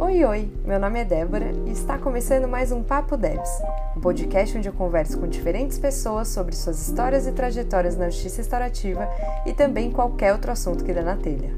[0.00, 0.48] Oi, oi!
[0.64, 3.50] Meu nome é Débora e está começando mais um Papo Debs,
[3.96, 8.36] um podcast onde eu converso com diferentes pessoas sobre suas histórias e trajetórias na justiça
[8.36, 9.08] restaurativa
[9.44, 11.50] e também qualquer outro assunto que dê na telha.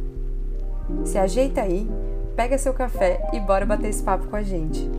[1.05, 1.87] Se ajeita aí,
[2.35, 4.91] pega seu café e bora bater esse papo com a gente.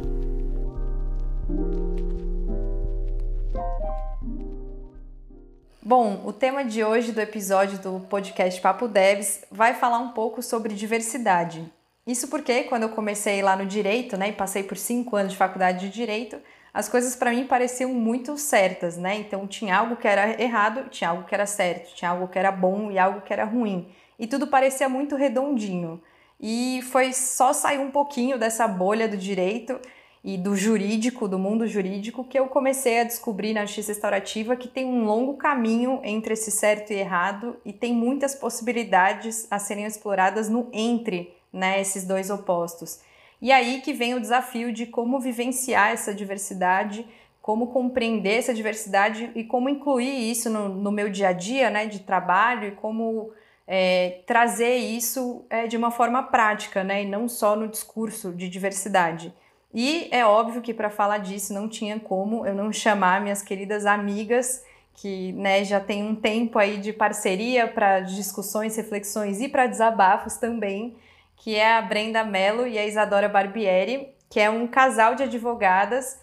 [5.82, 10.44] Bom, o tema de hoje do episódio do podcast Papo Devs vai falar um pouco
[10.44, 11.68] sobre diversidade
[12.06, 15.38] isso porque quando eu comecei lá no direito, né, e passei por cinco anos de
[15.38, 16.38] faculdade de direito,
[16.74, 19.16] as coisas para mim pareciam muito certas, né?
[19.16, 22.52] Então tinha algo que era errado, tinha algo que era certo, tinha algo que era
[22.52, 23.90] bom e algo que era ruim.
[24.18, 26.02] E tudo parecia muito redondinho.
[26.40, 29.80] E foi só sair um pouquinho dessa bolha do direito
[30.24, 34.68] e do jurídico, do mundo jurídico, que eu comecei a descobrir na justiça restaurativa que
[34.68, 39.86] tem um longo caminho entre esse certo e errado e tem muitas possibilidades a serem
[39.86, 43.00] exploradas no entre né, esses dois opostos.
[43.42, 47.06] E aí que vem o desafio de como vivenciar essa diversidade,
[47.42, 51.88] como compreender essa diversidade e como incluir isso no, no meu dia a dia né,
[51.88, 53.32] de trabalho e como
[53.68, 58.48] é, trazer isso é, de uma forma prática, né, e não só no discurso de
[58.48, 59.34] diversidade.
[59.74, 63.86] E é óbvio que para falar disso não tinha como eu não chamar minhas queridas
[63.86, 69.66] amigas que né, já tem um tempo aí de parceria para discussões, reflexões e para
[69.66, 70.96] desabafos também
[71.42, 76.20] que é a Brenda Mello e a Isadora Barbieri, que é um casal de advogadas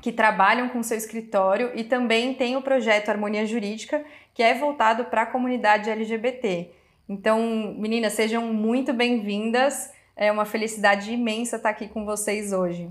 [0.00, 5.06] que trabalham com seu escritório e também tem o projeto Harmonia Jurídica, que é voltado
[5.06, 6.70] para a comunidade LGBT.
[7.08, 9.90] Então, meninas, sejam muito bem-vindas.
[10.14, 12.88] É uma felicidade imensa estar aqui com vocês hoje.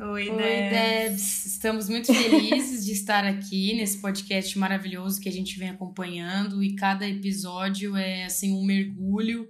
[0.00, 1.44] Oi, Oi Debs.
[1.44, 6.74] Estamos muito felizes de estar aqui nesse podcast maravilhoso que a gente vem acompanhando e
[6.74, 9.46] cada episódio é assim um mergulho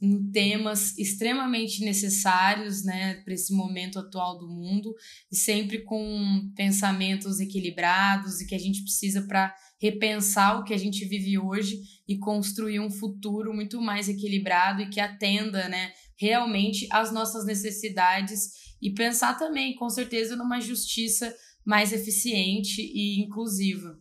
[0.00, 4.94] em temas extremamente necessários né, para esse momento atual do mundo
[5.30, 10.78] e sempre com pensamentos equilibrados e que a gente precisa para repensar o que a
[10.78, 16.88] gente vive hoje e construir um futuro muito mais equilibrado e que atenda né, realmente
[16.90, 21.34] às nossas necessidades e pensar também, com certeza, numa justiça
[21.64, 23.98] mais eficiente e inclusiva.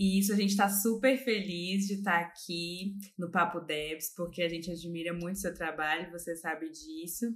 [0.00, 4.40] E isso a gente está super feliz de estar tá aqui no Papo Debs, porque
[4.40, 7.26] a gente admira muito seu trabalho, você sabe disso.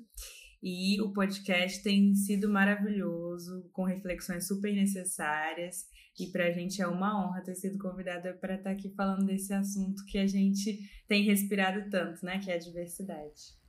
[0.62, 5.84] E o podcast tem sido maravilhoso, com reflexões super necessárias.
[6.18, 9.26] E para a gente é uma honra ter sido convidada para estar tá aqui falando
[9.26, 12.38] desse assunto que a gente tem respirado tanto, né?
[12.38, 13.62] Que é a diversidade.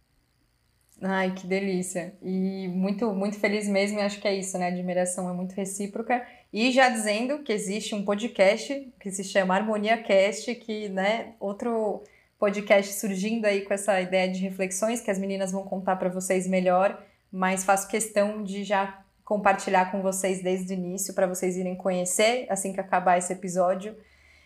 [1.01, 2.17] Ai, que delícia.
[2.21, 4.65] E muito, muito feliz mesmo, e acho que é isso, né?
[4.65, 6.25] A admiração é muito recíproca.
[6.55, 12.01] E já dizendo que existe um podcast que se chama Harmonia Cast, que, né, outro
[12.39, 16.47] podcast surgindo aí com essa ideia de reflexões que as meninas vão contar para vocês
[16.47, 21.75] melhor, mas faço questão de já compartilhar com vocês desde o início para vocês irem
[21.75, 23.93] conhecer assim que acabar esse episódio.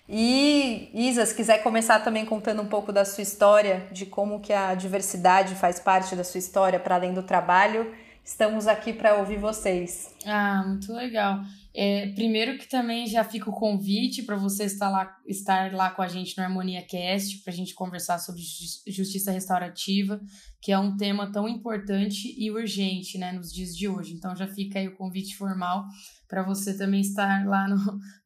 [0.08, 4.52] E Isa, se quiser começar também contando um pouco da sua história, de como que
[4.52, 7.94] a diversidade faz parte da sua história para além do trabalho,
[8.26, 10.12] estamos aqui para ouvir vocês.
[10.26, 11.42] Ah, muito legal.
[11.82, 16.02] É, primeiro que também já fica o convite para você estar lá, estar lá com
[16.02, 18.42] a gente no Harmonia Cast, para a gente conversar sobre
[18.86, 20.20] justiça restaurativa,
[20.62, 24.14] que é um tema tão importante e urgente né, nos dias de hoje.
[24.14, 25.86] Então já fica aí o convite formal
[26.28, 27.78] para você também estar lá no,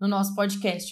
[0.02, 0.91] no nosso podcast.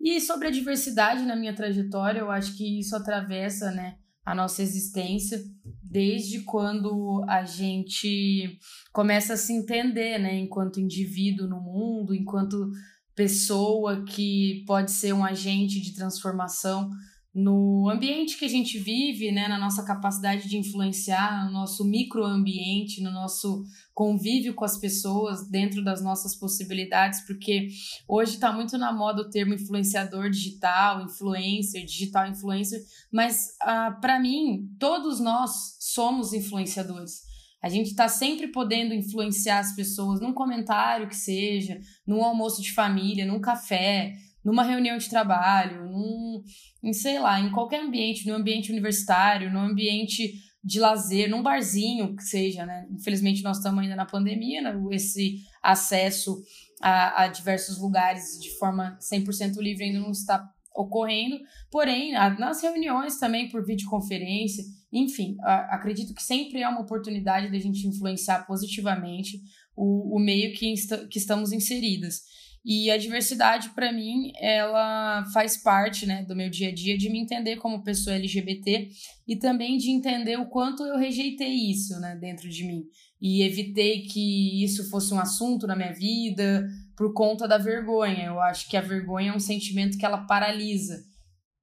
[0.00, 4.60] E sobre a diversidade na minha trajetória, eu acho que isso atravessa, né, a nossa
[4.60, 5.40] existência
[5.80, 8.58] desde quando a gente
[8.92, 12.68] começa a se entender, né, enquanto indivíduo no mundo, enquanto
[13.14, 16.90] pessoa que pode ser um agente de transformação
[17.36, 23.02] no ambiente que a gente vive, né, na nossa capacidade de influenciar, no nosso microambiente,
[23.02, 27.68] no nosso convívio com as pessoas, dentro das nossas possibilidades, porque
[28.08, 32.80] hoje está muito na moda o termo influenciador digital, influencer, digital influencer,
[33.12, 37.20] mas ah, para mim, todos nós somos influenciadores.
[37.62, 42.72] A gente está sempre podendo influenciar as pessoas num comentário que seja, num almoço de
[42.72, 44.14] família, num café,
[44.46, 46.40] numa reunião de trabalho, num,
[46.80, 52.14] em sei lá, em qualquer ambiente, no ambiente universitário, no ambiente de lazer, num barzinho
[52.14, 52.86] que seja, né?
[52.92, 54.72] Infelizmente nós estamos ainda na pandemia, né?
[54.92, 56.40] esse acesso
[56.80, 63.18] a, a diversos lugares de forma 100% livre ainda não está ocorrendo, porém, nas reuniões
[63.18, 64.62] também por videoconferência,
[64.92, 65.36] enfim,
[65.70, 69.40] acredito que sempre é uma oportunidade da gente influenciar positivamente
[69.74, 70.72] o, o meio que,
[71.08, 72.20] que estamos inseridas.
[72.68, 77.08] E a diversidade, para mim, ela faz parte né, do meu dia a dia de
[77.08, 78.88] me entender como pessoa LGBT
[79.28, 82.82] e também de entender o quanto eu rejeitei isso né, dentro de mim.
[83.22, 88.24] E evitei que isso fosse um assunto na minha vida por conta da vergonha.
[88.24, 91.04] Eu acho que a vergonha é um sentimento que ela paralisa.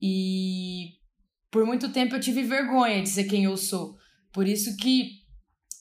[0.01, 0.93] E
[1.51, 3.97] por muito tempo eu tive vergonha de ser quem eu sou.
[4.31, 5.21] Por isso que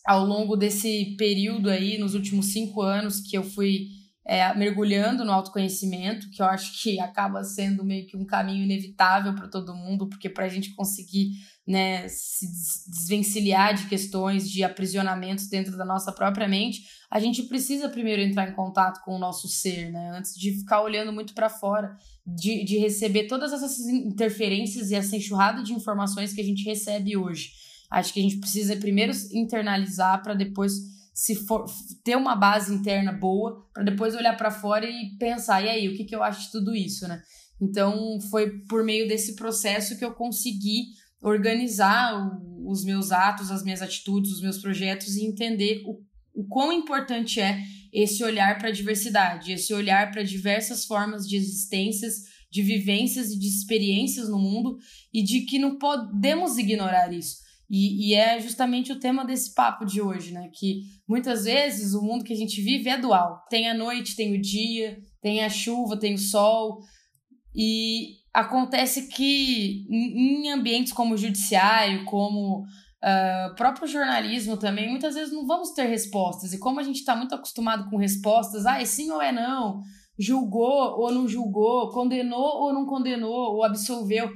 [0.04, 5.32] ao longo desse período aí, nos últimos cinco anos, que eu fui é, mergulhando no
[5.32, 10.08] autoconhecimento, que eu acho que acaba sendo meio que um caminho inevitável para todo mundo,
[10.08, 11.32] porque para a gente conseguir
[11.66, 12.46] né, se
[12.88, 18.48] desvencilhar de questões de aprisionamentos dentro da nossa própria mente, a gente precisa primeiro entrar
[18.48, 22.64] em contato com o nosso ser, né, antes de ficar olhando muito para fora, de,
[22.64, 27.50] de receber todas essas interferências e essa enxurrada de informações que a gente recebe hoje.
[27.90, 30.72] Acho que a gente precisa primeiro internalizar para depois
[31.12, 31.66] se for
[32.02, 35.96] ter uma base interna boa para depois olhar para fora e pensar e aí o
[35.96, 37.22] que, que eu acho de tudo isso né?
[37.60, 40.86] Então foi por meio desse processo que eu consegui
[41.20, 46.00] organizar o, os meus atos as minhas atitudes os meus projetos e entender o,
[46.34, 47.60] o quão importante é
[47.92, 53.38] esse olhar para a diversidade esse olhar para diversas formas de existências de vivências e
[53.38, 54.78] de experiências no mundo
[55.12, 57.42] e de que não podemos ignorar isso
[57.74, 60.50] e, e, é justamente o tema desse papo de hoje, né?
[60.52, 63.42] Que muitas vezes o mundo que a gente vive é dual.
[63.48, 66.80] Tem a noite, tem o dia, tem a chuva, tem o sol.
[67.56, 75.32] E acontece que em ambientes como o judiciário, como uh, próprio jornalismo também, muitas vezes
[75.32, 76.52] não vamos ter respostas.
[76.52, 79.80] E como a gente está muito acostumado com respostas, ah, é sim ou é não,
[80.18, 84.30] julgou ou não julgou, condenou ou não condenou, ou absolveu.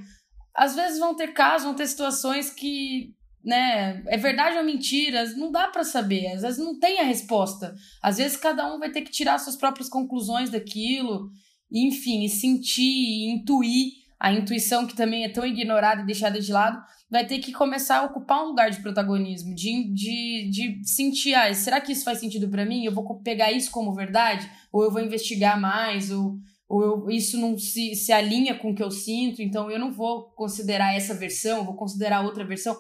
[0.55, 3.15] Às vezes vão ter casos, vão ter situações que
[3.47, 4.03] né?
[4.09, 5.25] É verdade ou mentira?
[5.37, 6.27] Não dá para saber.
[6.33, 7.77] Às vezes não tem a resposta.
[8.03, 11.31] Às vezes cada um vai ter que tirar suas próprias conclusões daquilo,
[11.71, 13.93] enfim, e sentir, e intuir.
[14.19, 17.99] A intuição que também é tão ignorada e deixada de lado, vai ter que começar
[17.99, 22.19] a ocupar um lugar de protagonismo, de, de, de sentir, ah, será que isso faz
[22.19, 22.83] sentido para mim?
[22.83, 24.51] Eu vou pegar isso como verdade?
[24.73, 26.11] Ou eu vou investigar mais?
[26.11, 29.79] Ou, ou eu, isso não se, se alinha com o que eu sinto, então eu
[29.79, 32.77] não vou considerar essa versão, vou considerar outra versão.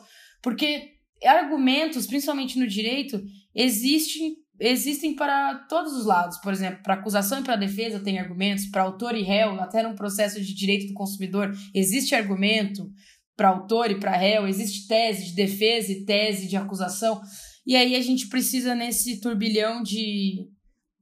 [0.47, 0.93] Porque
[1.25, 3.21] argumentos, principalmente no direito,
[3.53, 6.39] existem existem para todos os lados.
[6.39, 9.97] Por exemplo, para acusação e para defesa tem argumentos, para autor e réu, até num
[9.97, 12.89] processo de direito do consumidor, existe argumento
[13.37, 17.21] para autor e para réu, existe tese de defesa e tese de acusação.
[17.67, 20.49] E aí a gente precisa, nesse turbilhão de,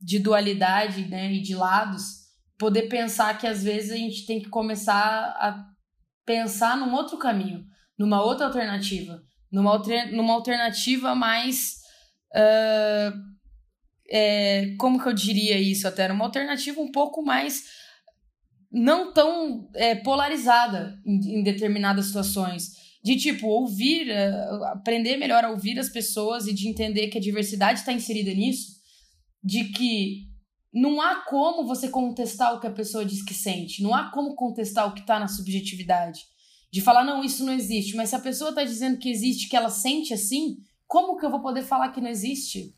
[0.00, 2.02] de dualidade né, e de lados,
[2.56, 5.66] poder pensar que às vezes a gente tem que começar a
[6.24, 7.62] pensar num outro caminho,
[7.98, 9.22] numa outra alternativa
[9.54, 11.76] numa, alter, numa alternativa mais.
[12.34, 13.34] Uh,
[14.10, 16.10] é, como que eu diria isso até?
[16.10, 17.62] Uma alternativa um pouco mais
[18.70, 22.82] não tão é, polarizada em, em, determinadas situações.
[23.02, 27.20] De tipo, ouvir, uh, aprender melhor a ouvir as pessoas e de entender que a
[27.20, 28.72] diversidade está inserida nisso.
[29.42, 30.24] De que
[30.72, 34.34] não há como você contestar o que a pessoa diz que sente, não há como
[34.34, 36.20] contestar o que está na subjetividade
[36.74, 37.94] de falar, não, isso não existe.
[37.94, 40.56] Mas se a pessoa está dizendo que existe, que ela sente assim,
[40.88, 42.74] como que eu vou poder falar que não existe?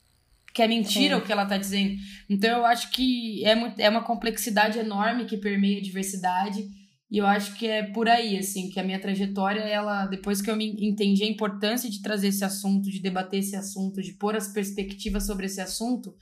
[0.52, 1.96] Que é mentira o que ela está dizendo.
[2.28, 6.62] Então eu acho que é, muito, é uma complexidade enorme que permeia a diversidade.
[7.10, 10.50] E eu acho que é por aí, assim, que a minha trajetória, ela, depois que
[10.50, 14.36] eu me entendi a importância de trazer esse assunto, de debater esse assunto, de pôr
[14.36, 16.14] as perspectivas sobre esse assunto,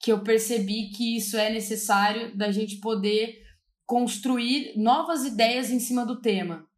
[0.00, 3.36] que eu percebi que isso é necessário da gente poder
[3.84, 6.71] construir novas ideias em cima do tema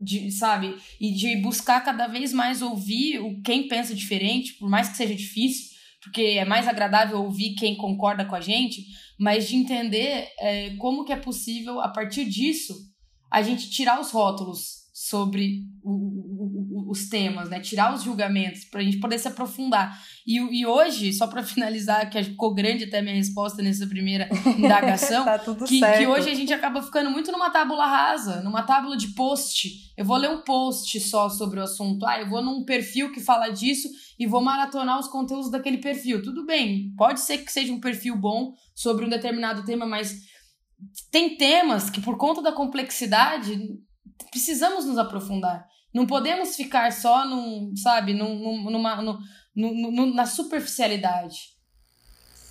[0.00, 0.76] de, sabe?
[1.00, 5.14] E de buscar cada vez mais ouvir o quem pensa diferente, por mais que seja
[5.14, 8.84] difícil, porque é mais agradável ouvir quem concorda com a gente,
[9.18, 12.74] mas de entender é, como que é possível, a partir disso,
[13.30, 17.60] a gente tirar os rótulos sobre o, o, os temas, né?
[17.60, 19.94] Tirar os julgamentos para a gente poder se aprofundar.
[20.26, 24.26] E, e hoje, só para finalizar, que ficou grande até a minha resposta nessa primeira
[24.56, 28.96] indagação, tá que, que, hoje a gente acaba ficando muito numa tábula rasa, numa tábula
[28.96, 29.92] de post.
[29.98, 32.06] Eu vou ler um post só sobre o assunto.
[32.06, 36.22] Ah, eu vou num perfil que fala disso e vou maratonar os conteúdos daquele perfil.
[36.22, 40.22] Tudo bem, pode ser que seja um perfil bom sobre um determinado tema, mas
[41.10, 43.58] tem temas que, por conta da complexidade,
[44.30, 45.66] precisamos nos aprofundar.
[45.92, 49.18] Não podemos ficar só num, sabe, num, numa, num,
[49.54, 51.56] num, na superficialidade.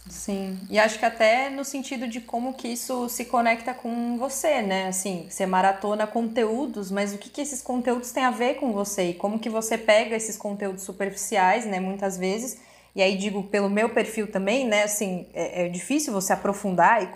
[0.09, 4.61] Sim, e acho que até no sentido de como que isso se conecta com você,
[4.61, 4.87] né?
[4.87, 9.09] Assim, você maratona conteúdos, mas o que, que esses conteúdos têm a ver com você?
[9.09, 12.61] E como que você pega esses conteúdos superficiais, né, muitas vezes,
[12.95, 14.83] e aí digo pelo meu perfil também, né?
[14.83, 17.09] Assim, é, é difícil você aprofundar e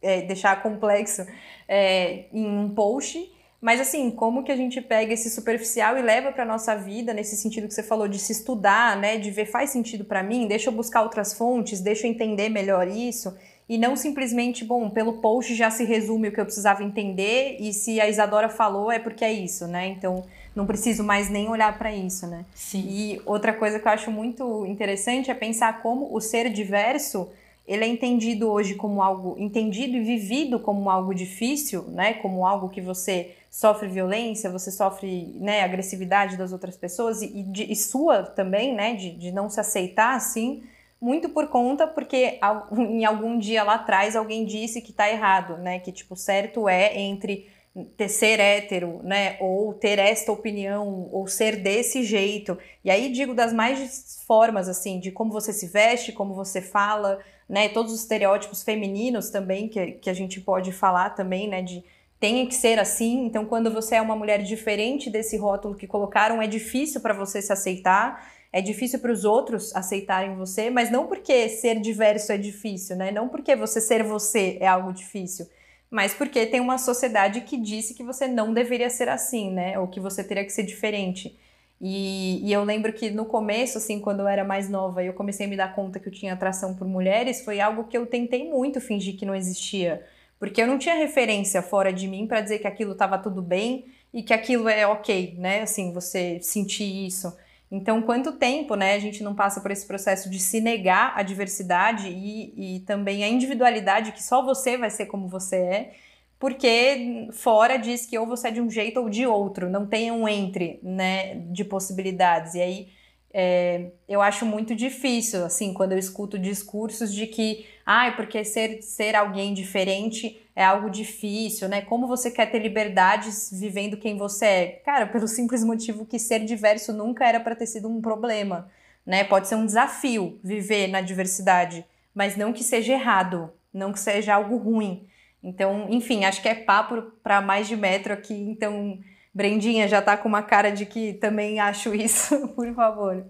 [0.00, 1.26] é, deixar complexo
[1.68, 3.33] é, em um post.
[3.64, 7.34] Mas assim, como que a gente pega esse superficial e leva para nossa vida nesse
[7.34, 10.68] sentido que você falou de se estudar, né, de ver faz sentido para mim, deixa
[10.68, 13.34] eu buscar outras fontes, deixa eu entender melhor isso
[13.66, 17.72] e não simplesmente, bom, pelo post já se resume o que eu precisava entender e
[17.72, 19.86] se a Isadora falou é porque é isso, né?
[19.86, 22.44] Então, não preciso mais nem olhar para isso, né?
[22.54, 22.84] Sim.
[22.86, 27.30] E outra coisa que eu acho muito interessante é pensar como o ser diverso
[27.66, 32.12] ele é entendido hoje como algo entendido e vivido como algo difícil, né?
[32.12, 37.70] Como algo que você sofre violência, você sofre né, agressividade das outras pessoas e, de,
[37.70, 38.94] e sua também, né?
[38.94, 40.64] De, de não se aceitar assim,
[41.00, 42.40] muito por conta porque
[42.76, 45.78] em algum dia lá atrás alguém disse que tá errado, né?
[45.78, 47.48] Que tipo certo é entre
[47.96, 52.56] ter ser hétero, né, ou ter esta opinião, ou ser desse jeito.
[52.84, 57.18] E aí digo das mais formas, assim, de como você se veste, como você fala,
[57.48, 61.84] né, todos os estereótipos femininos também, que, que a gente pode falar também, né, de
[62.20, 63.26] tem que ser assim.
[63.26, 67.42] Então, quando você é uma mulher diferente desse rótulo que colocaram, é difícil para você
[67.42, 72.38] se aceitar, é difícil para os outros aceitarem você, mas não porque ser diverso é
[72.38, 73.10] difícil, né?
[73.10, 75.46] Não porque você ser você é algo difícil
[75.94, 79.78] mas porque tem uma sociedade que disse que você não deveria ser assim, né?
[79.78, 81.38] Ou que você teria que ser diferente.
[81.80, 85.12] E, e, eu lembro que no começo, assim, quando eu era mais nova e eu
[85.12, 88.06] comecei a me dar conta que eu tinha atração por mulheres, foi algo que eu
[88.06, 90.04] tentei muito fingir que não existia.
[90.38, 93.86] Porque eu não tinha referência fora de mim para dizer que aquilo estava tudo bem
[94.12, 95.62] e que aquilo é ok, né?
[95.62, 97.34] Assim, você sentir isso.
[97.70, 101.22] Então, quanto tempo né, a gente não passa por esse processo de se negar a
[101.22, 105.94] diversidade e, e também a individualidade, que só você vai ser como você é,
[106.38, 110.12] porque fora diz que ou você é de um jeito ou de outro, não tem
[110.12, 112.54] um entre né, de possibilidades.
[112.54, 112.88] E aí
[113.32, 118.44] é, eu acho muito difícil, assim, quando eu escuto discursos de que, ai, ah, porque
[118.44, 121.82] ser, ser alguém diferente é algo difícil, né?
[121.82, 124.66] Como você quer ter liberdades vivendo quem você é?
[124.84, 128.70] Cara, pelo simples motivo que ser diverso nunca era para ter sido um problema,
[129.04, 129.24] né?
[129.24, 134.34] Pode ser um desafio viver na diversidade, mas não que seja errado, não que seja
[134.34, 135.06] algo ruim.
[135.42, 138.98] Então, enfim, acho que é papo para mais de metro aqui, então
[139.34, 143.26] Brendinha já tá com uma cara de que também acho isso, por favor.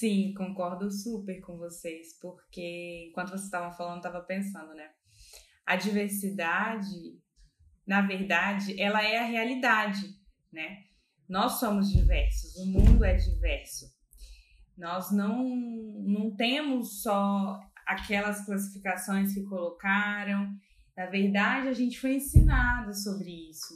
[0.00, 4.88] Sim, concordo super com vocês, porque enquanto vocês estavam falando, eu estava pensando, né?
[5.66, 7.20] A diversidade,
[7.86, 10.00] na verdade, ela é a realidade,
[10.50, 10.84] né?
[11.28, 13.94] Nós somos diversos, o mundo é diverso.
[14.74, 20.50] Nós não, não temos só aquelas classificações que colocaram.
[20.96, 23.74] Na verdade, a gente foi ensinado sobre isso.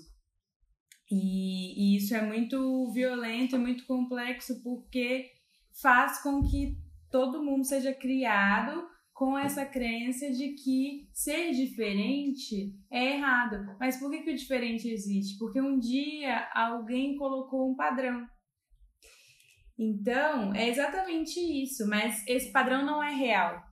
[1.11, 5.34] E, e, isso é muito violento e muito complexo porque
[5.81, 6.77] faz com que
[7.11, 13.77] todo mundo seja criado com essa crença de que ser diferente é errado.
[13.79, 15.39] Mas por que, que o diferente existe?
[15.39, 18.27] Porque um dia alguém colocou um padrão.
[19.79, 23.63] Então, é exatamente isso, mas esse padrão não é real.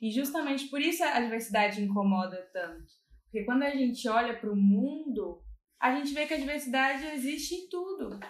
[0.00, 2.92] E justamente por isso a diversidade incomoda tanto.
[3.24, 5.42] Porque quando a gente olha para o mundo,
[5.80, 8.20] a gente vê que a diversidade existe em tudo.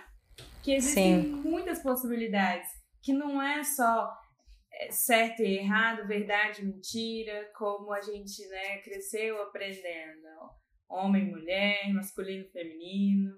[0.62, 1.28] Que existem Sim.
[1.42, 2.81] muitas possibilidades.
[3.02, 4.11] Que não é só
[4.73, 10.28] é, certo e errado, verdade, mentira, como a gente né, cresceu aprendendo.
[10.88, 13.37] Homem, mulher, masculino, feminino.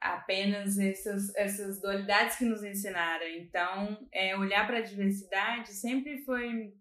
[0.00, 3.26] Apenas essas, essas dualidades que nos ensinaram.
[3.26, 6.74] Então, é, olhar para a diversidade sempre foi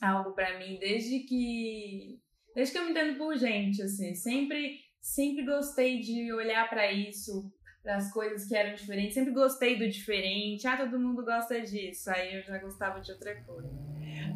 [0.00, 2.20] algo para mim desde que
[2.54, 7.52] desde que eu me entendo por gente, assim, sempre sempre gostei de olhar para isso,
[7.86, 9.14] as coisas que eram diferentes.
[9.14, 10.66] Sempre gostei do diferente.
[10.66, 12.10] Ah, todo mundo gosta disso.
[12.10, 13.70] Aí eu já gostava de outra coisa.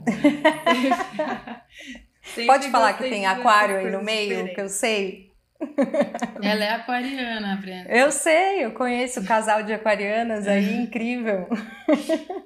[2.47, 4.55] Pode falar que tem aquário aí no meio, diferentes.
[4.55, 5.29] que eu sei.
[6.43, 7.91] Ela é aquariana, Brenda.
[7.91, 11.49] Eu sei, eu conheço o casal de aquarianas aí, incrível.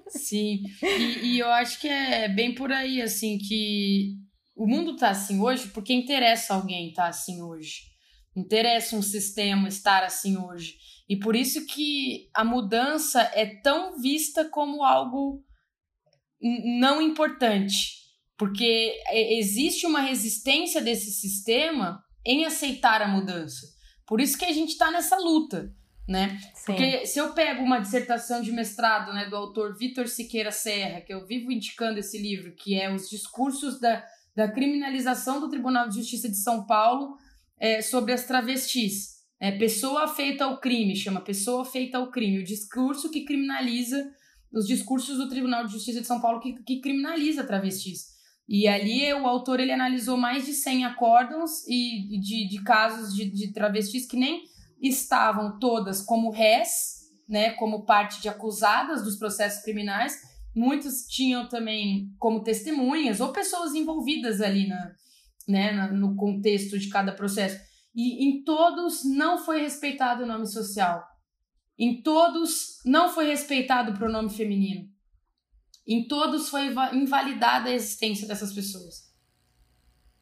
[0.09, 4.17] Sim, e, e, eu acho que é bem por aí, assim, que
[4.57, 7.92] o mundo tá assim hoje porque interessa alguém tá assim hoje
[8.35, 10.77] interessa um sistema estar assim hoje.
[11.09, 15.45] E por isso que a mudança é tão vista como algo
[16.81, 18.03] não importante,
[18.37, 23.67] porque existe uma resistência desse sistema em aceitar a mudança.
[24.07, 25.73] Por isso que a gente está nessa luta,
[26.09, 26.39] né?
[26.55, 26.65] Sim.
[26.67, 31.15] Porque se eu pego uma dissertação de mestrado, né, do autor Vitor Siqueira Serra, que
[31.15, 35.97] eu vivo indicando esse livro, que é os discursos da, da criminalização do Tribunal de
[35.97, 37.17] Justiça de São Paulo
[37.63, 39.13] é, sobre as travestis.
[39.39, 44.05] É, pessoa feita ao crime, chama pessoa feita ao crime, o discurso que criminaliza
[44.53, 48.13] os discursos do Tribunal de Justiça de São Paulo que, que criminaliza travestis.
[48.49, 53.31] E ali o autor ele analisou mais de 100 acórdãos e de, de casos de,
[53.31, 54.43] de travestis que nem
[54.81, 60.21] estavam todas como réis, né, como parte de acusadas dos processos criminais,
[60.55, 64.93] muitos tinham também como testemunhas ou pessoas envolvidas ali na,
[65.49, 67.61] né, no contexto de cada processo.
[67.95, 71.03] E em todos não foi respeitado o nome social.
[71.79, 74.89] Em todos não foi respeitado o pronome feminino.
[75.87, 79.13] Em todos foi invalidada a existência dessas pessoas.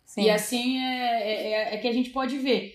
[0.04, 0.22] Sim.
[0.22, 2.72] E assim é, é, é, é, que a gente pode ver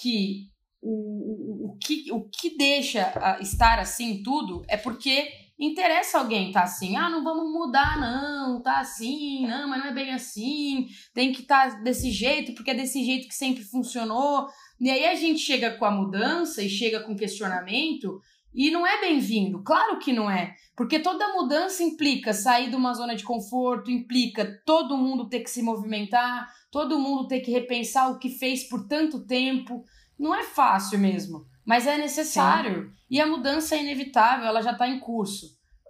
[0.00, 0.50] que
[0.80, 5.30] o, o, o, que, o que deixa estar assim tudo é porque
[5.62, 9.94] interessa alguém tá assim, ah, não vamos mudar não, tá assim, não, mas não é
[9.94, 14.48] bem assim, tem que estar tá desse jeito, porque é desse jeito que sempre funcionou.
[14.80, 18.20] E aí a gente chega com a mudança e chega com questionamento
[18.52, 22.92] e não é bem-vindo, claro que não é, porque toda mudança implica sair de uma
[22.92, 28.10] zona de conforto, implica todo mundo ter que se movimentar, todo mundo ter que repensar
[28.10, 29.84] o que fez por tanto tempo.
[30.18, 32.84] Não é fácil mesmo, mas é necessário.
[32.84, 32.92] Sim.
[33.10, 35.46] E a mudança é inevitável, ela já está em curso.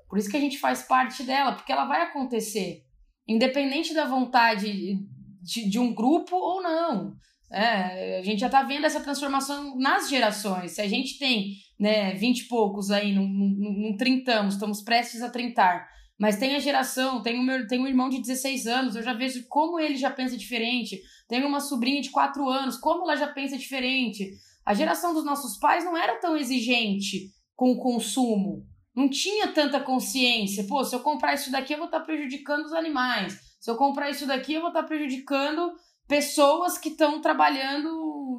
[0.09, 2.83] Por isso que a gente faz parte dela, porque ela vai acontecer,
[3.27, 4.99] independente da vontade
[5.43, 7.15] de, de um grupo ou não.
[7.51, 10.73] É, a gente já está vendo essa transformação nas gerações.
[10.73, 15.23] Se a gente tem né, 20 e poucos aí, não, não, não trintamos, estamos prestes
[15.23, 15.87] a trintar,
[16.19, 19.13] mas tem a geração, tem o meu, tem um irmão de 16 anos, eu já
[19.13, 21.01] vejo como ele já pensa diferente.
[21.29, 24.31] Tenho uma sobrinha de 4 anos, como ela já pensa diferente.
[24.65, 28.67] A geração dos nossos pais não era tão exigente com o consumo.
[28.95, 30.65] Não tinha tanta consciência.
[30.65, 33.39] Pô, se eu comprar isso daqui, eu vou estar prejudicando os animais.
[33.61, 35.73] Se eu comprar isso daqui, eu vou estar prejudicando
[36.07, 37.89] pessoas que estão trabalhando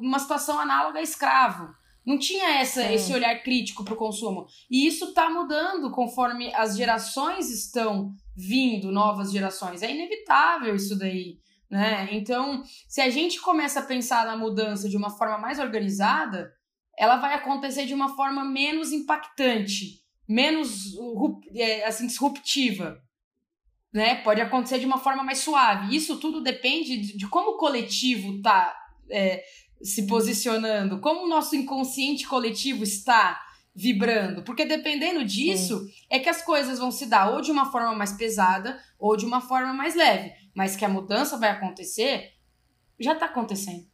[0.02, 1.68] numa situação análoga a escravo.
[2.06, 4.46] Não tinha essa, esse olhar crítico para o consumo.
[4.70, 9.82] E isso está mudando conforme as gerações estão vindo, novas gerações.
[9.82, 11.38] É inevitável isso daí.
[11.70, 12.08] Né?
[12.12, 16.52] Então, se a gente começa a pensar na mudança de uma forma mais organizada,
[16.96, 20.94] ela vai acontecer de uma forma menos impactante, menos
[21.54, 23.02] é, assim, disruptiva
[23.94, 24.16] né?
[24.16, 25.94] Pode acontecer de uma forma mais suave.
[25.94, 28.76] Isso tudo depende de, como o coletivo está
[29.08, 29.44] é,
[29.80, 33.40] se posicionando, como o nosso inconsciente coletivo está
[33.72, 34.42] vibrando.
[34.42, 38.12] Porque dependendo disso, é que as coisas vão se dar ou de uma forma mais
[38.12, 40.32] pesada ou de uma forma mais leve.
[40.54, 42.32] Mas que a mudança vai acontecer,
[42.98, 43.84] já está acontecendo.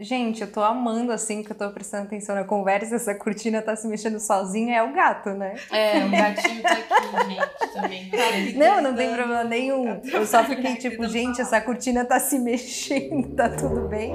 [0.00, 3.74] Gente, eu tô amando assim que eu tô prestando atenção na conversa, essa cortina tá
[3.74, 5.56] se mexendo sozinha, é o gato, né?
[5.72, 8.54] É, o gatinho tá aqui, gente, também.
[8.54, 10.00] Não, não tem problema nenhum.
[10.04, 14.12] Eu só fiquei tipo, gente, essa cortina tá se mexendo, tá tudo bem?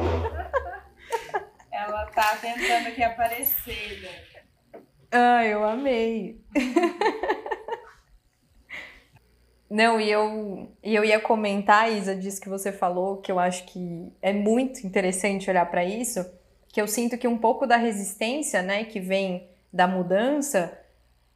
[1.70, 4.82] Ela tá tentando aqui aparecer, né?
[5.12, 6.42] Ah, eu amei.
[9.74, 13.66] Não, e eu, e eu ia comentar, Isa, disso que você falou, que eu acho
[13.66, 16.24] que é muito interessante olhar para isso,
[16.68, 20.78] que eu sinto que um pouco da resistência, né, que vem da mudança,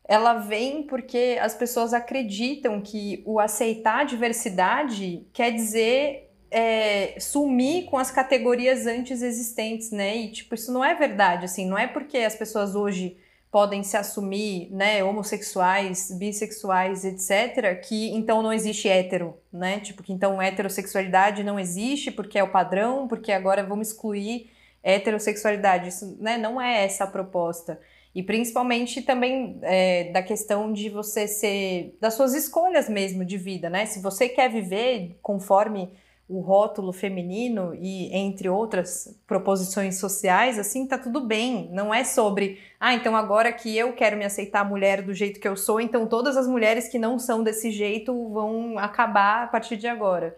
[0.08, 7.86] ela vem porque as pessoas acreditam que o aceitar a diversidade quer dizer é, sumir
[7.86, 10.15] com as categorias antes existentes, né?
[10.15, 13.17] E tipo, isso não é verdade, assim, não é porque as pessoas hoje
[13.51, 19.79] podem se assumir, né, homossexuais, bissexuais, etc, que então não existe hétero, né?
[19.79, 24.49] Tipo, que então heterossexualidade não existe porque é o padrão, porque agora vamos excluir
[24.83, 25.89] heterossexualidade.
[25.89, 27.79] Isso, né, não é essa a proposta.
[28.13, 33.69] E principalmente também é, da questão de você ser, das suas escolhas mesmo de vida,
[33.69, 33.86] né?
[33.86, 35.91] Se você quer viver conforme
[36.30, 41.70] o rótulo feminino e entre outras proposições sociais, assim, tá tudo bem.
[41.72, 45.48] Não é sobre, ah, então agora que eu quero me aceitar mulher do jeito que
[45.48, 49.78] eu sou, então todas as mulheres que não são desse jeito vão acabar a partir
[49.78, 50.36] de agora.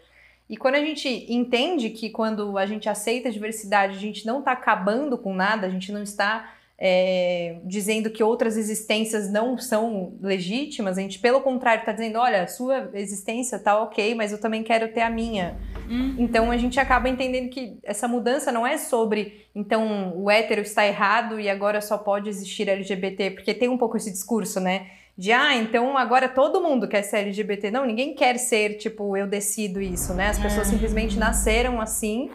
[0.48, 4.40] E quando a gente entende que quando a gente aceita a diversidade, a gente não
[4.40, 10.14] está acabando com nada, a gente não está é, dizendo que outras existências não são
[10.22, 14.40] legítimas, a gente, pelo contrário, está dizendo: olha, a sua existência está ok, mas eu
[14.40, 15.58] também quero ter a minha.
[15.90, 16.16] Uhum.
[16.18, 20.88] Então a gente acaba entendendo que essa mudança não é sobre, então, o hétero está
[20.88, 24.88] errado e agora só pode existir LGBT, porque tem um pouco esse discurso, né?
[25.18, 27.72] De, ah, então agora todo mundo quer ser LGBT.
[27.72, 30.30] Não, ninguém quer ser, tipo, eu decido isso, né?
[30.30, 30.74] As pessoas uhum.
[30.76, 32.30] simplesmente nasceram assim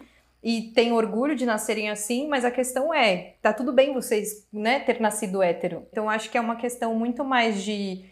[0.45, 4.79] e têm orgulho de nascerem assim, mas a questão é, tá tudo bem vocês, né,
[4.79, 5.87] ter nascido hétero.
[5.91, 8.05] Então acho que é uma questão muito mais de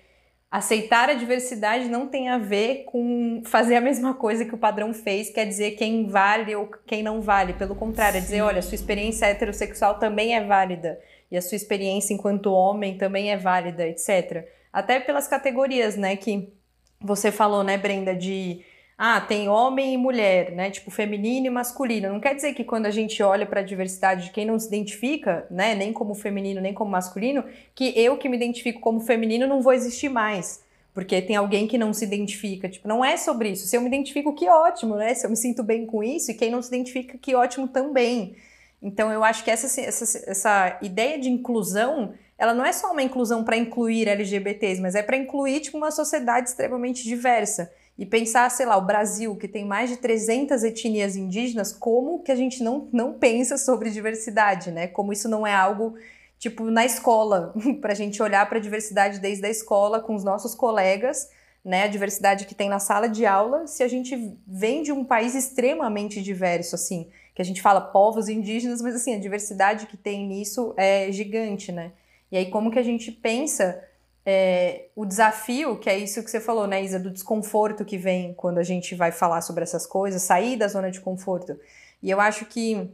[0.50, 4.96] aceitar a diversidade não tem a ver com fazer a mesma coisa que o padrão
[4.96, 7.54] fez, quer dizer quem vale ou quem não vale.
[7.54, 12.15] Pelo contrário, é dizer, olha, sua experiência heterossexual também é válida e a sua experiência
[12.15, 14.48] enquanto homem também é válida, etc.
[14.72, 16.52] até pelas categorias, né, que
[17.00, 18.63] você falou, né, Brenda, de
[18.98, 20.70] ah, tem homem e mulher, né?
[20.70, 22.10] Tipo, feminino e masculino.
[22.10, 24.68] Não quer dizer que quando a gente olha para a diversidade de quem não se
[24.68, 29.48] identifica, né, nem como feminino, nem como masculino, que eu que me identifico como feminino
[29.48, 30.64] não vou existir mais.
[30.94, 32.70] Porque tem alguém que não se identifica.
[32.70, 33.66] Tipo, não é sobre isso.
[33.66, 35.14] Se eu me identifico, que ótimo, né?
[35.16, 38.36] Se eu me sinto bem com isso, e quem não se identifica, que ótimo também.
[38.80, 43.02] Então, eu acho que essa, essa, essa ideia de inclusão, ela não é só uma
[43.02, 48.50] inclusão para incluir LGBTs, mas é para incluir tipo, uma sociedade extremamente diversa e pensar,
[48.50, 52.64] sei lá, o Brasil, que tem mais de 300 etnias indígenas, como que a gente
[52.64, 54.88] não, não pensa sobre diversidade, né?
[54.88, 55.96] Como isso não é algo,
[56.40, 60.24] tipo, na escola, para a gente olhar para a diversidade desde a escola com os
[60.24, 61.30] nossos colegas,
[61.64, 61.84] né?
[61.84, 65.36] A diversidade que tem na sala de aula, se a gente vem de um país
[65.36, 70.28] extremamente diverso, assim, que a gente fala povos indígenas, mas assim, a diversidade que tem
[70.28, 71.92] nisso é gigante, né?
[72.32, 73.80] E aí, como que a gente pensa
[74.26, 78.34] é, o desafio, que é isso que você falou, né, Isa, do desconforto que vem
[78.34, 81.58] quando a gente vai falar sobre essas coisas, sair da zona de conforto.
[82.02, 82.90] E eu acho que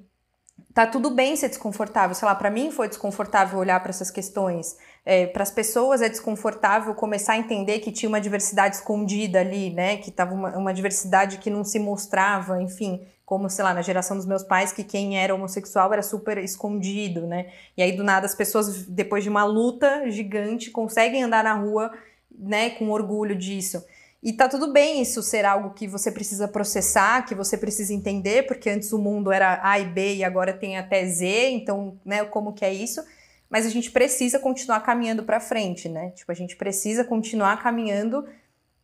[0.74, 2.16] tá tudo bem ser desconfortável.
[2.16, 4.78] Sei lá, para mim foi desconfortável olhar para essas questões.
[5.06, 9.70] É, para as pessoas é desconfortável começar a entender que tinha uma diversidade escondida ali,
[9.70, 9.98] né?
[9.98, 14.18] Que tava uma, uma diversidade que não se mostrava, enfim como, sei lá, na geração
[14.18, 17.52] dos meus pais, que quem era homossexual era super escondido, né?
[17.78, 21.92] E aí, do nada, as pessoas, depois de uma luta gigante, conseguem andar na rua,
[22.36, 23.86] né, com orgulho disso.
[24.24, 28.48] E tá tudo bem isso ser algo que você precisa processar, que você precisa entender,
[28.48, 32.26] porque antes o mundo era A e B e agora tem até Z, então, né,
[32.26, 33.00] como que é isso?
[33.48, 36.10] Mas a gente precisa continuar caminhando para frente, né?
[36.16, 38.26] Tipo, a gente precisa continuar caminhando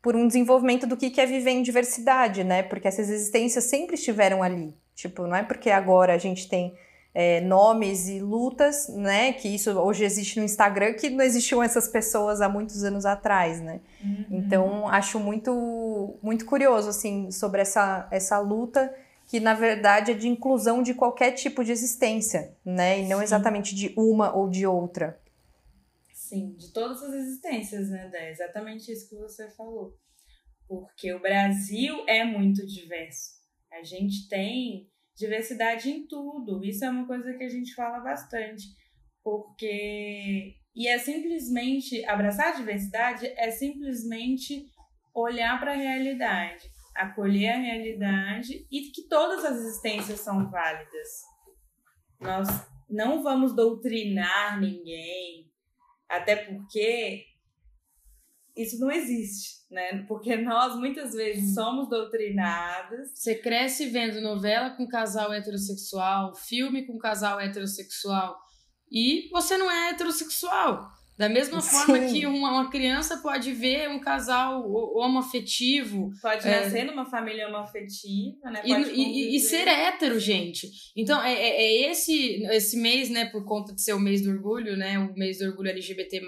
[0.06, 2.62] por um desenvolvimento do que é viver em diversidade, né?
[2.62, 4.72] Porque essas existências sempre estiveram ali.
[4.94, 6.76] Tipo, não é porque agora a gente tem
[7.12, 9.34] é, nomes e lutas, né?
[9.34, 13.60] Que isso hoje existe no Instagram, que não existiam essas pessoas há muitos anos atrás,
[13.60, 13.80] né?
[14.00, 14.26] Uhum.
[14.30, 18.94] Então, acho muito, muito curioso, assim, sobre essa, essa luta
[19.26, 23.00] que, na verdade, é de inclusão de qualquer tipo de existência, né?
[23.00, 23.24] E não Sim.
[23.24, 25.18] exatamente de uma ou de outra.
[26.36, 28.30] Sim, de todas as existências, né, Dé?
[28.30, 29.98] Exatamente isso que você falou.
[30.68, 33.36] Porque o Brasil é muito diverso.
[33.72, 36.62] A gente tem diversidade em tudo.
[36.66, 38.66] Isso é uma coisa que a gente fala bastante.
[39.24, 40.56] Porque.
[40.76, 42.04] E é simplesmente.
[42.04, 44.66] Abraçar a diversidade é simplesmente
[45.14, 51.08] olhar para a realidade, acolher a realidade e que todas as existências são válidas.
[52.20, 52.50] Nós
[52.90, 55.50] não vamos doutrinar ninguém,
[56.10, 57.26] até porque
[58.56, 60.04] isso não existe, né?
[60.08, 61.54] Porque nós muitas vezes hum.
[61.54, 63.12] somos doutrinadas.
[63.14, 68.38] Você cresce vendo novela com casal heterossexual, filme com casal heterossexual,
[68.90, 70.90] e você não é heterossexual.
[71.18, 71.70] Da mesma Sim.
[71.70, 76.12] forma que uma, uma, criança pode ver um casal homoafetivo.
[76.22, 78.62] Pode é, nascer numa família homoafetiva, né?
[78.66, 80.70] E, e, e, ser hétero, gente.
[80.96, 84.30] Então, é, é, é, esse, esse mês, né, por conta de ser o mês do
[84.30, 85.00] orgulho, né?
[85.00, 86.22] O mês do orgulho LGBT,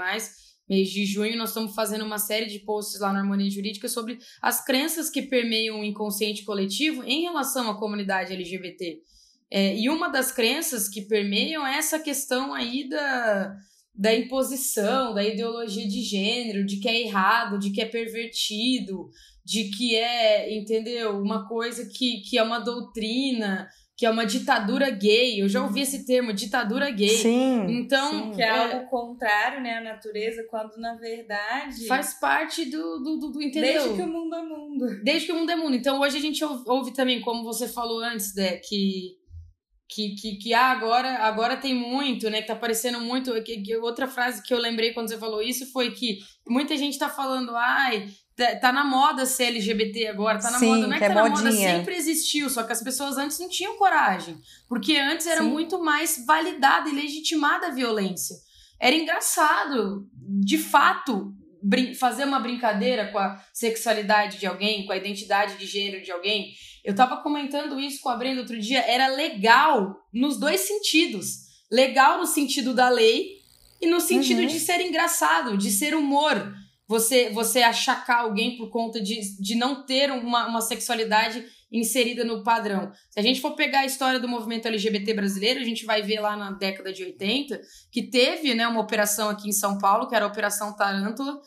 [0.69, 4.17] mês de junho, nós estamos fazendo uma série de posts lá no Harmonia Jurídica sobre
[4.41, 8.99] as crenças que permeiam o inconsciente coletivo em relação à comunidade LGBT.
[9.49, 13.55] É, e uma das crenças que permeiam é essa questão aí da
[13.97, 19.09] da imposição, da ideologia de gênero, de que é errado, de que é pervertido,
[19.43, 21.19] de que é, entendeu?
[21.19, 25.41] Uma coisa que, que é uma doutrina, que é uma ditadura gay.
[25.41, 27.09] Eu já ouvi esse termo, ditadura gay.
[27.09, 27.65] Sim.
[27.67, 28.11] Então.
[28.11, 28.31] Sim.
[28.35, 31.87] Que é, é, algo contrário, né, à natureza, quando na verdade.
[31.87, 33.81] Faz parte do, do, do, do, entendeu?
[33.81, 35.03] Desde que o mundo é mundo.
[35.03, 35.75] Desde que o mundo é mundo.
[35.75, 39.17] Então hoje a gente ouve, ouve também, como você falou antes, né, que
[39.89, 42.41] que, que, que ah, agora, agora tem muito, né?
[42.41, 43.31] Que tá aparecendo muito.
[43.43, 46.99] Que, que, outra frase que eu lembrei quando você falou isso foi que muita gente
[46.99, 50.87] tá falando, ai, tá, tá na moda ser LGBT agora, tá na Sim, moda.
[50.87, 53.39] Não é que, que tá é na moda, sempre existiu, só que as pessoas antes
[53.39, 54.37] não tinham coragem.
[54.67, 55.49] Porque antes era Sim.
[55.49, 58.35] muito mais validada e legitimada a violência.
[58.79, 61.33] Era engraçado, de fato,
[61.99, 66.53] fazer uma brincadeira com a sexualidade de alguém, com a identidade de gênero de alguém.
[66.83, 71.47] Eu tava comentando isso com a Brenda outro dia, era legal nos dois sentidos.
[71.71, 73.37] Legal no sentido da lei
[73.81, 74.47] e no sentido uhum.
[74.47, 76.53] de ser engraçado, de ser humor.
[76.87, 82.43] Você você achacar alguém por conta de, de não ter uma, uma sexualidade inserida no
[82.43, 82.91] padrão.
[83.09, 86.19] Se a gente for pegar a história do movimento LGBT brasileiro, a gente vai ver
[86.19, 87.59] lá na década de 80
[87.91, 91.39] que teve né, uma operação aqui em São Paulo, que era a Operação Tarântula,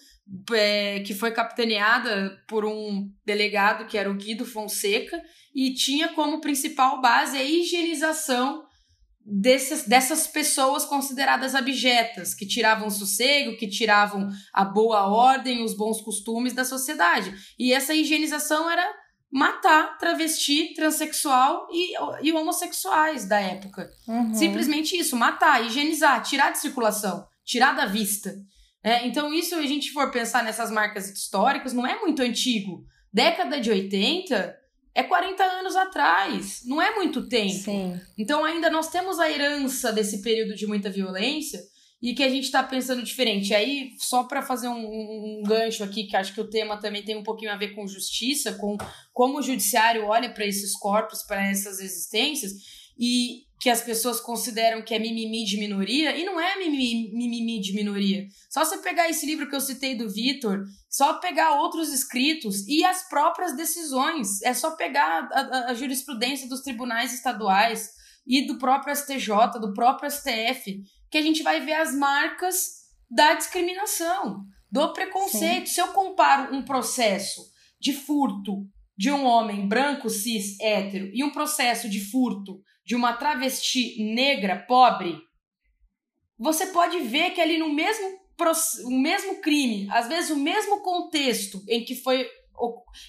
[0.52, 5.20] é, que foi capitaneada por um delegado que era o Guido Fonseca
[5.54, 8.64] e tinha como principal base a higienização
[9.24, 15.76] desses, dessas pessoas consideradas abjetas, que tiravam o sossego, que tiravam a boa ordem, os
[15.76, 17.34] bons costumes da sociedade.
[17.58, 18.88] E essa higienização era
[19.32, 23.88] matar travesti, transexual e, e homossexuais da época.
[24.08, 24.34] Uhum.
[24.34, 28.34] Simplesmente isso, matar, higienizar, tirar de circulação, tirar da vista.
[28.82, 32.84] É, então, isso, a gente for pensar nessas marcas históricas, não é muito antigo.
[33.12, 34.56] Década de 80
[34.94, 37.52] é 40 anos atrás, não é muito tempo.
[37.52, 38.00] Sim.
[38.18, 41.60] Então, ainda nós temos a herança desse período de muita violência
[42.02, 43.50] e que a gente está pensando diferente.
[43.50, 47.04] E aí, só para fazer um, um, gancho aqui, que acho que o tema também
[47.04, 48.78] tem um pouquinho a ver com justiça, com
[49.12, 52.52] como o judiciário olha para esses corpos, para essas existências,
[52.98, 57.60] e que as pessoas consideram que é mimimi de minoria, e não é mimimi, mimimi
[57.60, 58.26] de minoria.
[58.48, 62.82] Só você pegar esse livro que eu citei do Vitor, só pegar outros escritos e
[62.82, 64.40] as próprias decisões.
[64.40, 67.90] É só pegar a, a, a jurisprudência dos tribunais estaduais
[68.26, 73.34] e do próprio STJ, do próprio STF, que a gente vai ver as marcas da
[73.34, 74.42] discriminação,
[74.72, 75.68] do preconceito.
[75.68, 75.74] Sim.
[75.74, 77.42] Se eu comparo um processo
[77.78, 78.64] de furto
[78.96, 82.60] de um homem branco, cis, hétero, e um processo de furto
[82.90, 85.16] de uma travesti negra, pobre,
[86.37, 88.18] você pode ver que ali no mesmo,
[88.85, 92.29] o mesmo crime, às vezes o mesmo contexto em que foi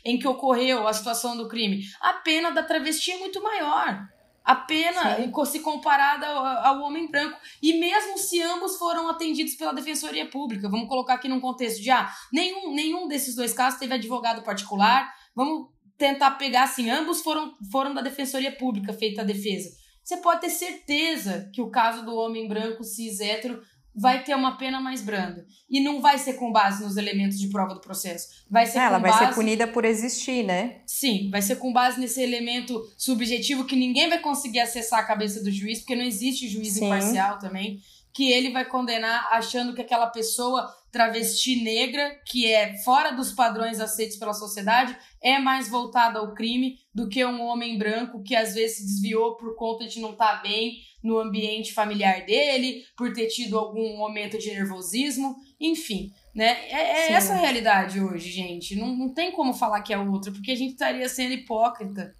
[0.05, 4.07] em que ocorreu a situação do crime, a pena da travesti é muito maior
[4.43, 5.45] a pena Sim.
[5.45, 7.39] se comparada ao, ao, homem branco.
[7.61, 11.91] E mesmo se ambos foram atendidos pela Defensoria Pública, vamos colocar aqui num contexto de
[11.91, 15.69] ah, nenhum, nenhum desses dois casos teve advogado particular, vamos
[16.01, 19.69] tentar pegar assim, ambos foram, foram da Defensoria Pública feita a defesa.
[20.03, 23.61] Você pode ter certeza que o caso do homem branco cis hétero
[23.93, 25.45] vai ter uma pena mais branda.
[25.69, 28.45] E não vai ser com base nos elementos de prova do processo.
[28.49, 29.27] Vai ser é, Ela vai base...
[29.27, 30.81] ser punida por existir, né?
[30.87, 35.43] Sim, vai ser com base nesse elemento subjetivo que ninguém vai conseguir acessar a cabeça
[35.43, 36.85] do juiz, porque não existe juiz Sim.
[36.85, 37.79] imparcial também,
[38.13, 43.79] que ele vai condenar achando que aquela pessoa travesti negra, que é fora dos padrões
[43.79, 48.53] aceitos pela sociedade, é mais voltada ao crime do que um homem branco que às
[48.53, 53.11] vezes se desviou por conta de não estar tá bem no ambiente familiar dele, por
[53.13, 56.13] ter tido algum momento de nervosismo, enfim.
[56.35, 56.69] Né?
[56.69, 58.75] É, é essa a realidade hoje, gente.
[58.75, 62.13] Não, não tem como falar que é outra, porque a gente estaria sendo hipócrita.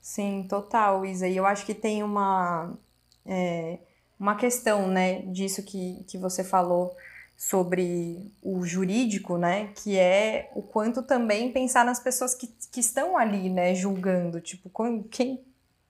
[0.00, 1.28] Sim, total, Isa.
[1.28, 2.76] E eu acho que tem uma,
[3.24, 3.78] é,
[4.22, 6.96] uma questão né, disso que, que você falou
[7.36, 9.70] sobre o jurídico, né?
[9.74, 13.74] Que é o quanto também pensar nas pessoas que, que estão ali, né?
[13.74, 14.70] Julgando, tipo,
[15.10, 15.40] quem,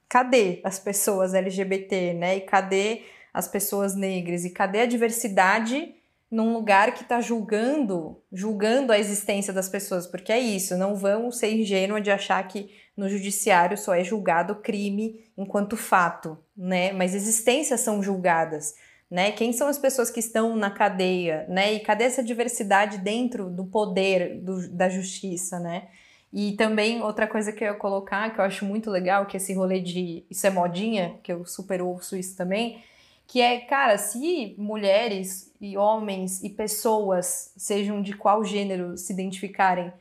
[0.08, 2.36] cadê as pessoas LGBT, né?
[2.38, 3.02] E cadê
[3.34, 4.46] as pessoas negras?
[4.46, 5.94] E cadê a diversidade
[6.32, 10.06] num lugar que está julgando, julgando a existência das pessoas?
[10.06, 14.56] Porque é isso, não vão ser ingênua de achar que no judiciário só é julgado
[14.56, 16.90] crime enquanto fato, né?
[16.92, 18.74] Mas existências são julgadas.
[19.10, 19.30] Né?
[19.30, 21.74] Quem são as pessoas que estão na cadeia, né?
[21.74, 25.88] E cadê essa diversidade dentro do poder do, da justiça, né?
[26.32, 29.52] E também outra coisa que eu ia colocar, que eu acho muito legal, que esse
[29.52, 32.82] rolê de isso é modinha, que eu super ouço isso também,
[33.26, 39.92] que é, cara, se mulheres e homens e pessoas, sejam de qual gênero se identificarem,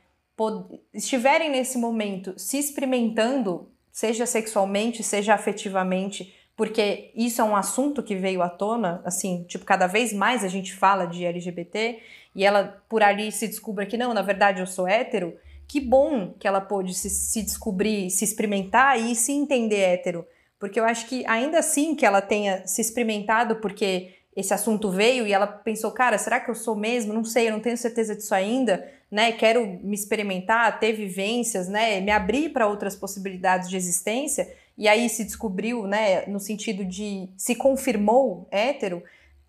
[0.92, 8.16] estiverem nesse momento se experimentando, seja sexualmente, seja afetivamente, porque isso é um assunto que
[8.16, 12.00] veio à tona, assim, tipo, cada vez mais a gente fala de LGBT
[12.34, 16.34] e ela por ali se descobre que não, na verdade eu sou hétero que bom
[16.38, 20.26] que ela pôde se, se descobrir, se experimentar e se entender hétero.
[20.58, 25.26] Porque eu acho que ainda assim que ela tenha se experimentado, porque esse assunto veio
[25.26, 27.12] e ela pensou, cara, será que eu sou mesmo?
[27.12, 29.32] Não sei, eu não tenho certeza disso ainda, né?
[29.32, 32.00] Quero me experimentar, ter vivências, né?
[32.00, 34.50] Me abrir para outras possibilidades de existência.
[34.76, 36.24] E aí se descobriu, né?
[36.26, 39.02] No sentido de se confirmou hétero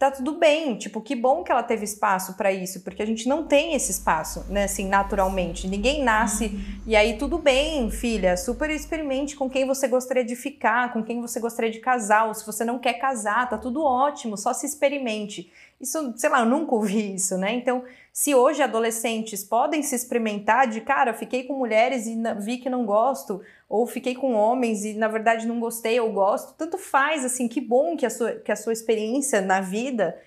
[0.03, 3.25] tá tudo bem, tipo, que bom que ela teve espaço para isso, porque a gente
[3.25, 5.65] não tem esse espaço, né, assim, naturalmente.
[5.65, 6.81] Ninguém nasce uhum.
[6.85, 11.21] e aí tudo bem, filha, super experimente com quem você gostaria de ficar, com quem
[11.21, 14.65] você gostaria de casar, ou se você não quer casar, tá tudo ótimo, só se
[14.65, 15.49] experimente.
[15.83, 17.51] Isso, sei lá, eu nunca ouvi isso, né?
[17.51, 22.69] Então, se hoje adolescentes podem se experimentar de, cara, fiquei com mulheres e vi que
[22.69, 27.25] não gosto, ou fiquei com homens e na verdade não gostei ou gosto, tanto faz,
[27.25, 30.17] assim, que bom que a sua, que a sua experiência na vida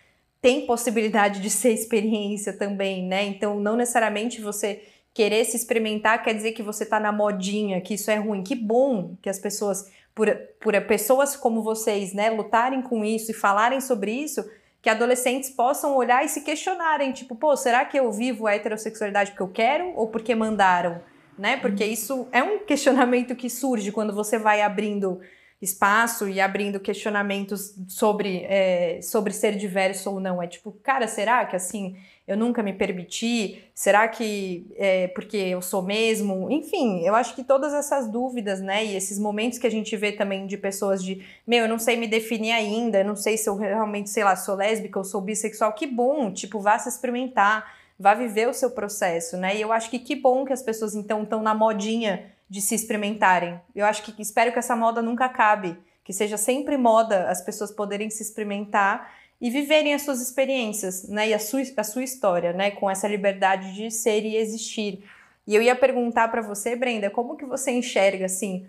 [0.43, 3.25] tem possibilidade de ser experiência também, né?
[3.25, 4.83] Então, não necessariamente você
[5.15, 8.43] querer se experimentar quer dizer que você tá na modinha, que isso é ruim.
[8.43, 10.29] Que bom que as pessoas, por,
[10.61, 14.45] por pessoas como vocês, né, lutarem com isso e falarem sobre isso,
[14.87, 19.33] que adolescentes possam olhar e se questionarem, tipo, pô, será que eu vivo a heterossexualidade
[19.33, 21.03] porque eu quero ou porque mandaram?
[21.37, 21.57] Né?
[21.57, 21.91] Porque uhum.
[21.91, 25.19] isso é um questionamento que surge quando você vai abrindo
[25.61, 30.41] espaço e abrindo questionamentos sobre, é, sobre ser diverso ou não.
[30.41, 33.63] É tipo, cara, será que assim eu nunca me permiti?
[33.75, 36.51] Será que é porque eu sou mesmo?
[36.51, 40.13] Enfim, eu acho que todas essas dúvidas, né, e esses momentos que a gente vê
[40.13, 43.49] também de pessoas de, meu, eu não sei me definir ainda, eu não sei se
[43.49, 47.77] eu realmente, sei lá, sou lésbica ou sou bissexual, que bom, tipo, vá se experimentar,
[47.99, 49.57] vá viver o seu processo, né?
[49.57, 52.75] E eu acho que que bom que as pessoas então estão na modinha de se
[52.75, 53.61] experimentarem.
[53.75, 57.71] Eu acho que espero que essa moda nunca acabe, que seja sempre moda as pessoas
[57.73, 59.13] poderem se experimentar
[59.47, 63.07] e viverem as suas experiências, né, e a sua, a sua história, né, com essa
[63.07, 65.05] liberdade de ser e existir.
[65.47, 68.69] E eu ia perguntar para você, Brenda, como que você enxerga assim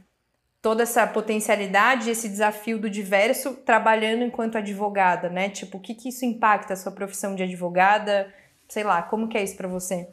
[0.62, 5.50] toda essa potencialidade, esse desafio do diverso trabalhando enquanto advogada, né?
[5.50, 8.32] Tipo, o que que isso impacta a sua profissão de advogada?
[8.70, 10.08] Sei lá, como que é isso para você?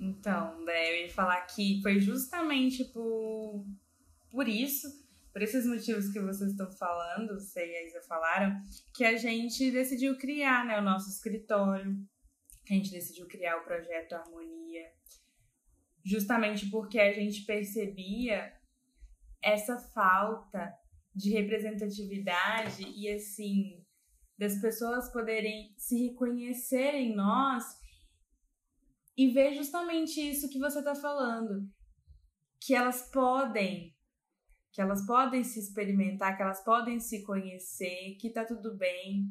[0.00, 3.62] Então, né, eu ia falar que foi justamente por,
[4.30, 5.01] por isso
[5.32, 8.60] por esses motivos que vocês estão falando, você e a Isa falaram,
[8.94, 11.96] que a gente decidiu criar né, o nosso escritório,
[12.68, 14.92] a gente decidiu criar o projeto Harmonia,
[16.04, 18.52] justamente porque a gente percebia
[19.42, 20.72] essa falta
[21.14, 23.84] de representatividade e assim
[24.38, 27.64] das pessoas poderem se reconhecer em nós
[29.16, 31.68] e ver justamente isso que você está falando,
[32.60, 33.94] que elas podem
[34.72, 39.26] que elas podem se experimentar, que elas podem se conhecer, que tá tudo bem,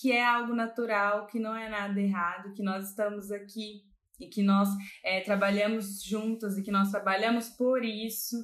[0.00, 3.82] que é algo natural, que não é nada errado, que nós estamos aqui
[4.20, 4.68] e que nós
[5.04, 8.36] é, trabalhamos juntas e que nós trabalhamos por isso.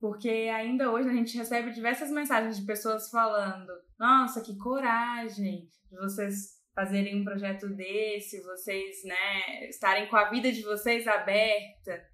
[0.00, 5.96] Porque ainda hoje a gente recebe diversas mensagens de pessoas falando: nossa, que coragem de
[5.96, 12.13] vocês fazerem um projeto desse, vocês, né, estarem com a vida de vocês aberta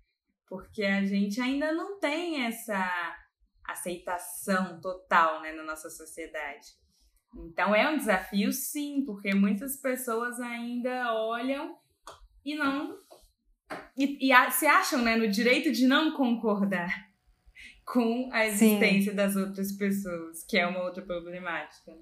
[0.51, 3.17] porque a gente ainda não tem essa
[3.65, 6.67] aceitação total né, na nossa sociedade.
[7.37, 11.79] Então é um desafio, sim, porque muitas pessoas ainda olham
[12.45, 12.99] e não.
[13.97, 16.91] E, e se acham né, no direito de não concordar
[17.87, 19.17] com a existência sim.
[19.17, 21.97] das outras pessoas, que é uma outra problemática.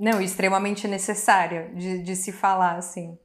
[0.00, 3.18] Não, extremamente necessária de, de se falar, assim.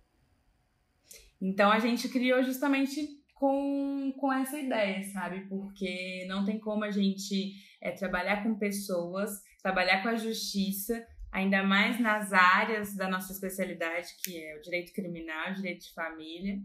[1.40, 5.42] Então a gente criou justamente com, com essa ideia, sabe?
[5.50, 7.52] Porque não tem como a gente
[7.82, 14.08] é, trabalhar com pessoas, trabalhar com a justiça, ainda mais nas áreas da nossa especialidade,
[14.24, 16.58] que é o direito criminal, direito de família,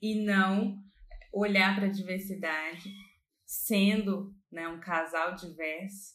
[0.00, 0.76] e não
[1.32, 2.88] olhar para a diversidade
[3.44, 6.14] sendo né, um casal diverso.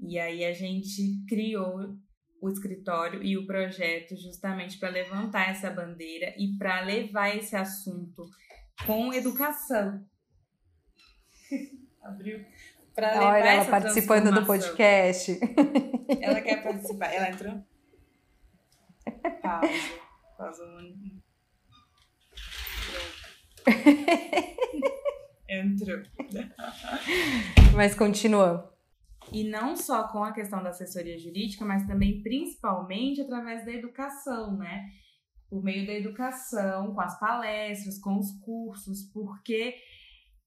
[0.00, 1.98] E aí a gente criou
[2.40, 8.28] o escritório e o projeto justamente para levantar essa bandeira e para levar esse assunto
[8.86, 10.04] com educação.
[12.02, 12.44] Abriu.
[12.94, 15.38] Para levar Olha, ela participando do podcast.
[16.20, 17.12] Ela quer participar.
[17.12, 17.62] Ela entrou?
[19.42, 19.68] Pausa.
[20.38, 20.64] Pausa.
[25.48, 26.02] Entrou.
[27.74, 28.75] Mas continua.
[29.32, 34.56] E não só com a questão da assessoria jurídica, mas também principalmente através da educação,
[34.56, 34.86] né?
[35.48, 39.74] Por meio da educação, com as palestras, com os cursos, porque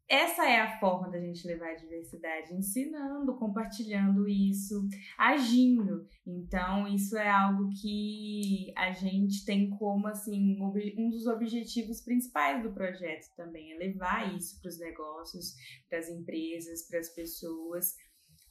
[0.10, 6.04] essa é a forma da gente levar a diversidade, ensinando, compartilhando isso, agindo.
[6.26, 10.58] Então, isso é algo que a gente tem como, assim,
[10.98, 15.54] um dos objetivos principais do projeto também, é levar isso para os negócios,
[15.88, 17.94] para as empresas, para as pessoas,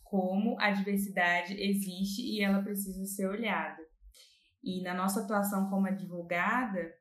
[0.09, 3.83] como a diversidade existe e ela precisa ser olhada.
[4.63, 6.93] E na nossa atuação como advogada,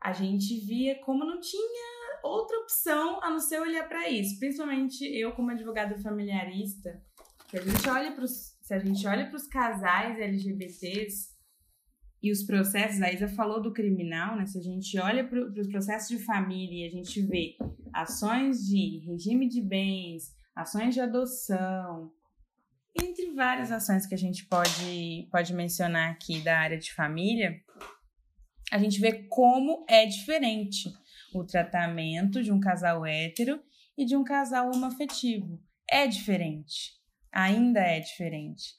[0.00, 4.38] a gente via como não tinha outra opção a não ser olhar para isso.
[4.38, 7.02] Principalmente eu como advogada familiarista,
[7.48, 11.34] que a gente olha se a gente olha para os casais LGBTs
[12.22, 14.46] e os processos, a Isa falou do criminal, né?
[14.46, 17.54] Se a gente olha para os processos de família e a gente vê
[17.92, 22.12] ações de regime de bens, ações de adoção,
[23.00, 27.60] entre várias ações que a gente pode, pode mencionar aqui da área de família,
[28.70, 30.92] a gente vê como é diferente
[31.34, 33.60] o tratamento de um casal hétero
[33.98, 35.60] e de um casal homoafetivo.
[35.90, 36.92] É diferente,
[37.32, 38.74] ainda é diferente.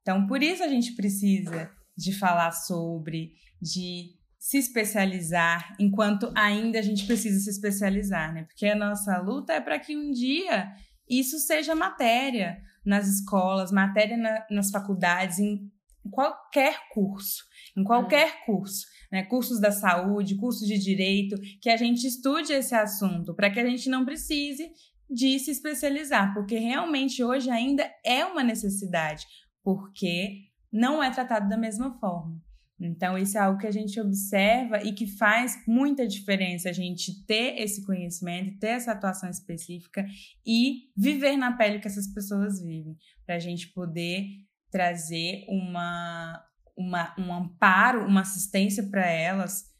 [0.00, 6.82] Então, por isso a gente precisa de falar sobre, de se especializar, enquanto ainda a
[6.82, 8.44] gente precisa se especializar, né?
[8.44, 10.74] Porque a nossa luta é para que um dia
[11.18, 15.70] isso seja matéria nas escolas, matéria na, nas faculdades, em
[16.10, 17.44] qualquer curso,
[17.76, 18.44] em qualquer é.
[18.44, 19.22] curso, né?
[19.24, 23.66] Cursos da saúde, cursos de direito, que a gente estude esse assunto, para que a
[23.68, 24.70] gente não precise
[25.08, 29.26] de se especializar, porque realmente hoje ainda é uma necessidade,
[29.62, 32.40] porque não é tratado da mesma forma.
[32.86, 37.24] Então, isso é algo que a gente observa e que faz muita diferença a gente
[37.24, 40.04] ter esse conhecimento, ter essa atuação específica
[40.46, 44.26] e viver na pele que essas pessoas vivem, para a gente poder
[44.70, 46.42] trazer uma,
[46.76, 49.70] uma, um amparo, uma assistência para elas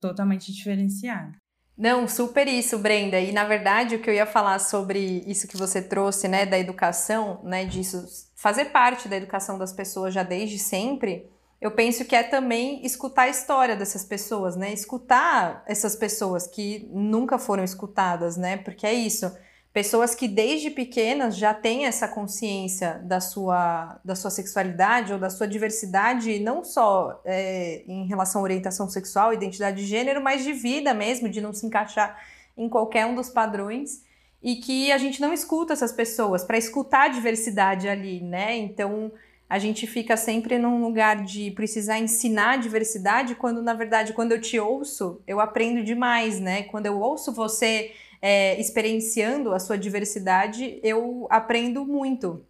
[0.00, 1.36] totalmente diferenciada.
[1.76, 3.18] Não, super isso, Brenda.
[3.18, 6.58] E na verdade, o que eu ia falar sobre isso que você trouxe, né, da
[6.58, 8.04] educação, né, disso
[8.36, 11.30] fazer parte da educação das pessoas já desde sempre,
[11.62, 14.72] eu penso que é também escutar a história dessas pessoas, né?
[14.72, 18.56] Escutar essas pessoas que nunca foram escutadas, né?
[18.56, 19.30] Porque é isso
[19.72, 25.30] pessoas que desde pequenas já têm essa consciência da sua, da sua sexualidade ou da
[25.30, 30.52] sua diversidade, não só é, em relação à orientação sexual, identidade de gênero, mas de
[30.52, 32.20] vida mesmo, de não se encaixar
[32.56, 34.02] em qualquer um dos padrões.
[34.42, 38.56] E que a gente não escuta essas pessoas para escutar a diversidade ali, né?
[38.56, 39.12] Então
[39.52, 44.32] a gente fica sempre num lugar de precisar ensinar a diversidade, quando na verdade, quando
[44.32, 46.62] eu te ouço, eu aprendo demais, né?
[46.62, 47.92] Quando eu ouço você
[48.22, 52.42] é, experienciando a sua diversidade, eu aprendo muito.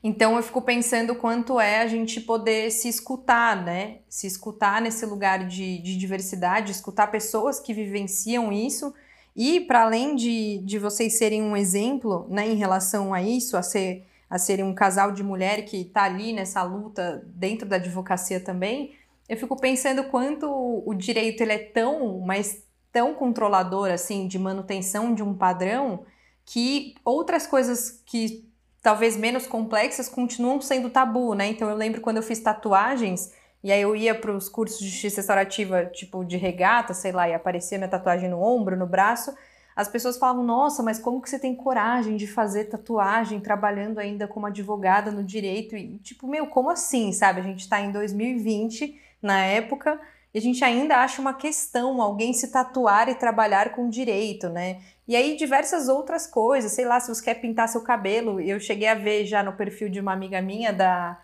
[0.00, 3.96] Então eu fico pensando quanto é a gente poder se escutar, né?
[4.08, 8.94] Se escutar nesse lugar de, de diversidade, escutar pessoas que vivenciam isso.
[9.34, 13.62] E para além de, de vocês serem um exemplo né, em relação a isso, a,
[13.62, 18.40] ser, a serem um casal de mulher que está ali nessa luta dentro da advocacia
[18.40, 18.94] também,
[19.28, 20.46] eu fico pensando quanto
[20.84, 26.04] o direito ele é tão, mas tão controlador assim de manutenção de um padrão
[26.44, 28.48] que outras coisas que
[28.80, 31.48] talvez menos complexas continuam sendo tabu, né?
[31.48, 34.88] Então eu lembro quando eu fiz tatuagens e aí eu ia para os cursos de
[34.88, 39.34] justiça restaurativa, tipo de regata, sei lá, e aparecia minha tatuagem no ombro, no braço,
[39.76, 44.26] as pessoas falavam: "Nossa, mas como que você tem coragem de fazer tatuagem trabalhando ainda
[44.26, 47.40] como advogada no direito?" E tipo, meu, como assim, sabe?
[47.40, 50.00] A gente está em 2020, na época,
[50.32, 54.80] e a gente ainda acha uma questão alguém se tatuar e trabalhar com direito, né?
[55.08, 58.88] E aí diversas outras coisas, sei lá, se você quer pintar seu cabelo, eu cheguei
[58.88, 61.18] a ver já no perfil de uma amiga minha, da,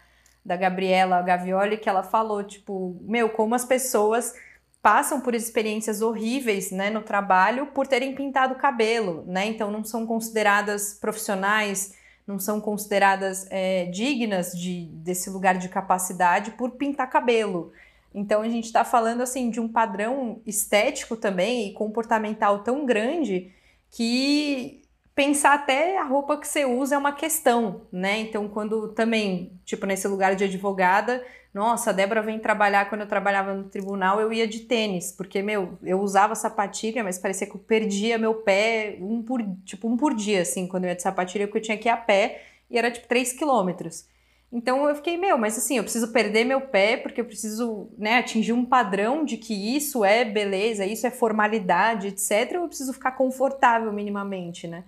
[0.45, 4.35] da Gabriela Gavioli, que ela falou, tipo, meu, como as pessoas
[4.83, 9.47] passam por experiências horríveis, né, no trabalho por terem pintado o cabelo, né?
[9.47, 11.95] Então não são consideradas profissionais,
[12.27, 17.73] não são consideradas é, dignas de, desse lugar de capacidade por pintar cabelo.
[18.13, 23.53] Então a gente está falando assim de um padrão estético também e comportamental tão grande
[23.89, 24.83] que
[25.15, 28.19] pensar até a roupa que você usa é uma questão, né?
[28.19, 33.07] Então quando também, tipo nesse lugar de advogada, nossa, a Débora vem trabalhar quando eu
[33.07, 37.55] trabalhava no tribunal, eu ia de tênis, porque meu, eu usava sapatilha, mas parecia que
[37.55, 41.03] eu perdia meu pé um por, tipo um por dia assim, quando eu ia de
[41.03, 44.07] sapatilha, porque eu tinha que ir a pé e era tipo 3 quilômetros.
[44.51, 48.19] Então eu fiquei, meu, mas assim, eu preciso perder meu pé porque eu preciso né,
[48.19, 52.53] atingir um padrão de que isso é beleza, isso é formalidade, etc.
[52.53, 54.85] Eu preciso ficar confortável minimamente, né?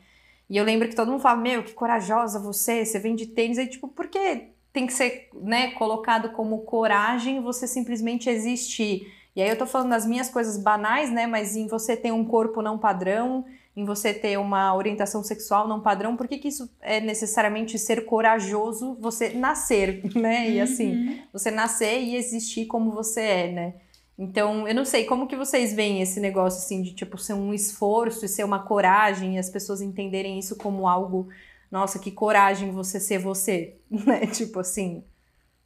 [0.49, 3.59] E eu lembro que todo mundo fala, meu, que corajosa você, você vem de tênis.
[3.59, 9.07] Aí, tipo, por que tem que ser né, colocado como coragem você simplesmente existir?
[9.37, 11.29] E aí eu tô falando das minhas coisas banais, né?
[11.29, 13.45] Mas em você ter um corpo não padrão,
[13.77, 18.05] em você ter uma orientação sexual não padrão, por que, que isso é necessariamente ser
[18.05, 20.51] corajoso você nascer, né?
[20.51, 21.19] E assim, uhum.
[21.33, 23.75] você nascer e existir como você é, né?
[24.19, 27.55] Então, eu não sei, como que vocês veem esse negócio assim de tipo ser um
[27.55, 31.29] esforço e ser uma coragem e as pessoas entenderem isso como algo,
[31.75, 34.29] nossa, que coragem você ser você, né?
[34.29, 35.03] Tipo assim.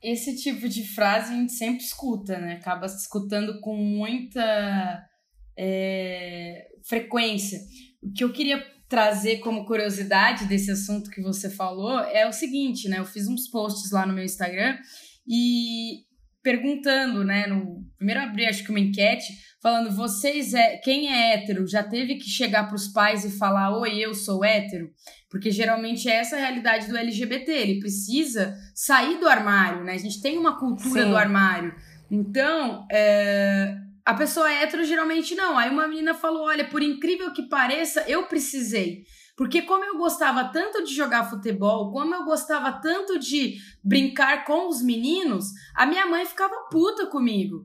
[0.02, 2.54] Esse tipo de frase a gente sempre escuta, né?
[2.54, 5.06] Acaba escutando com muita
[5.54, 7.60] é, frequência.
[8.02, 12.88] O que eu queria trazer como curiosidade desse assunto que você falou é o seguinte,
[12.88, 12.98] né?
[12.98, 14.78] Eu fiz uns posts lá no meu Instagram
[15.26, 16.06] e
[16.48, 17.46] perguntando, né?
[17.46, 19.26] No primeiro abri acho que uma enquete
[19.60, 23.76] falando vocês é quem é hétero já teve que chegar para os pais e falar
[23.76, 24.88] oi eu sou hétero
[25.28, 29.92] porque geralmente é essa a realidade do LGBT ele precisa sair do armário, né?
[29.92, 31.10] A gente tem uma cultura Sim.
[31.10, 31.74] do armário,
[32.10, 33.74] então é,
[34.06, 35.58] a pessoa hétero geralmente não.
[35.58, 39.04] Aí uma menina falou: olha, por incrível que pareça, eu precisei.
[39.38, 44.68] Porque como eu gostava tanto de jogar futebol, como eu gostava tanto de brincar com
[44.68, 47.64] os meninos, a minha mãe ficava puta comigo.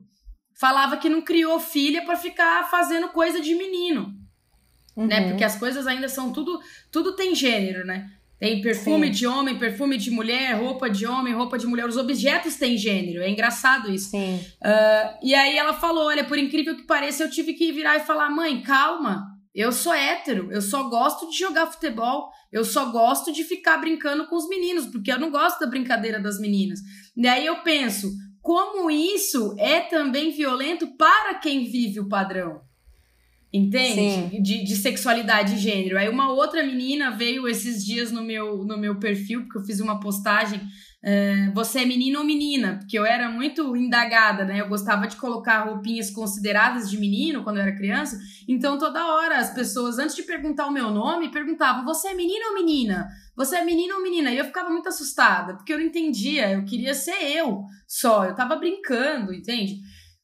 [0.56, 4.14] Falava que não criou filha para ficar fazendo coisa de menino.
[4.96, 5.02] Né?
[5.02, 5.06] Uhum.
[5.08, 5.28] Né?
[5.30, 6.60] Porque as coisas ainda são tudo,
[6.92, 8.08] tudo tem gênero, né?
[8.38, 9.12] Tem perfume Sim.
[9.12, 11.88] de homem, perfume de mulher, roupa de homem, roupa de mulher.
[11.88, 13.20] Os objetos têm gênero.
[13.20, 14.16] É engraçado isso.
[14.16, 18.00] Uh, e aí ela falou: olha, por incrível que pareça, eu tive que virar e
[18.00, 19.33] falar: mãe, calma.
[19.54, 24.26] Eu sou hétero, eu só gosto de jogar futebol, eu só gosto de ficar brincando
[24.26, 26.80] com os meninos, porque eu não gosto da brincadeira das meninas.
[27.16, 32.62] E aí eu penso, como isso é também violento para quem vive o padrão.
[33.52, 34.42] Entende?
[34.42, 35.96] De, de, sexualidade e gênero.
[35.96, 39.78] Aí uma outra menina veio esses dias no meu, no meu perfil, porque eu fiz
[39.78, 40.60] uma postagem
[41.06, 42.78] é, você é menino ou menina?
[42.78, 44.62] Porque eu era muito indagada, né?
[44.62, 48.18] Eu gostava de colocar roupinhas consideradas de menino quando eu era criança.
[48.48, 52.46] Então, toda hora, as pessoas, antes de perguntar o meu nome, perguntavam: Você é menino
[52.48, 53.06] ou menina?
[53.36, 54.32] Você é menino ou menina?
[54.32, 56.50] E eu ficava muito assustada, porque eu não entendia.
[56.50, 58.24] Eu queria ser eu só.
[58.24, 59.76] Eu tava brincando, entende?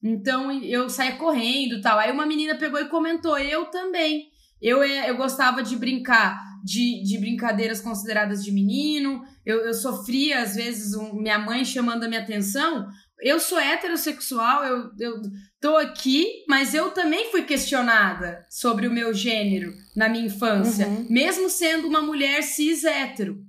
[0.02, 1.98] Então, eu saía correndo tal.
[1.98, 4.30] Aí uma menina pegou e comentou: Eu também.
[4.62, 10.54] Eu, eu gostava de brincar de, de brincadeiras consideradas de menino, eu, eu sofria, às
[10.54, 12.86] vezes, um, minha mãe chamando a minha atenção.
[13.20, 15.22] Eu sou heterossexual, eu, eu
[15.60, 21.06] tô aqui, mas eu também fui questionada sobre o meu gênero na minha infância, uhum.
[21.10, 23.44] mesmo sendo uma mulher cis hétero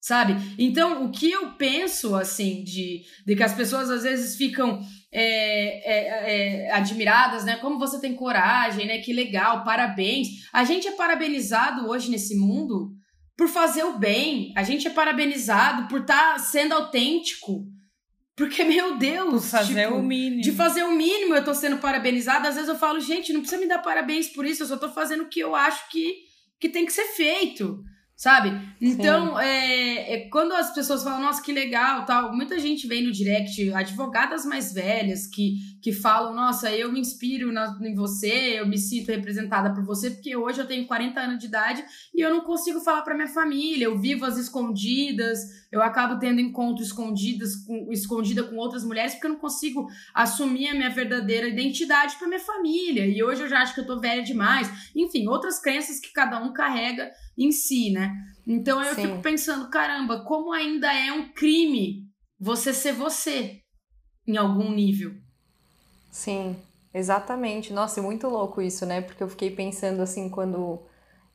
[0.00, 0.36] sabe?
[0.58, 4.80] Então, o que eu penso, assim, de, de que as pessoas às vezes ficam
[5.12, 7.56] é, é, é, admiradas, né?
[7.56, 8.98] Como você tem coragem, né?
[8.98, 10.28] Que legal, parabéns.
[10.52, 12.92] A gente é parabenizado hoje nesse mundo
[13.38, 14.52] por fazer o bem.
[14.56, 17.64] A gente é parabenizado por estar tá sendo autêntico.
[18.34, 20.42] Porque, meu Deus, por fazer tipo, o mínimo.
[20.42, 22.48] De fazer o mínimo eu tô sendo parabenizada.
[22.48, 24.88] Às vezes eu falo, gente, não precisa me dar parabéns por isso, eu só tô
[24.88, 26.16] fazendo o que eu acho que,
[26.60, 27.84] que tem que ser feito
[28.18, 28.50] sabe?
[28.80, 33.12] Então, é, é, quando as pessoas falam, nossa, que legal, tal, muita gente vem no
[33.12, 38.66] direct, advogadas mais velhas que, que falam, nossa, eu me inspiro na, em você, eu
[38.66, 42.30] me sinto representada por você, porque hoje eu tenho 40 anos de idade e eu
[42.30, 45.38] não consigo falar para minha família, eu vivo as escondidas,
[45.70, 50.68] eu acabo tendo encontros escondidas, com, escondida com outras mulheres, porque eu não consigo assumir
[50.68, 53.06] a minha verdadeira identidade para minha família.
[53.06, 54.90] E hoje eu já acho que eu tô velha demais.
[54.96, 58.12] Enfim, outras crenças que cada um carrega em si, né?
[58.46, 59.02] Então eu Sim.
[59.02, 62.08] fico pensando, caramba, como ainda é um crime
[62.40, 63.60] você ser você
[64.26, 65.14] em algum nível.
[66.10, 66.56] Sim,
[66.92, 67.72] exatamente.
[67.72, 69.00] Nossa, é muito louco isso, né?
[69.02, 70.80] Porque eu fiquei pensando assim, quando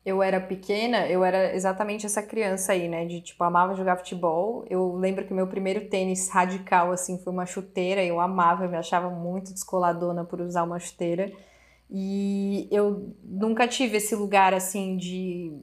[0.04, 3.06] eu era pequena, eu era exatamente essa criança aí, né?
[3.06, 4.64] De tipo, amava jogar futebol.
[4.70, 8.04] Eu lembro que meu primeiro tênis radical, assim, foi uma chuteira.
[8.04, 11.32] Eu amava, eu me achava muito descoladona por usar uma chuteira.
[11.90, 15.62] E eu nunca tive esse lugar, assim, de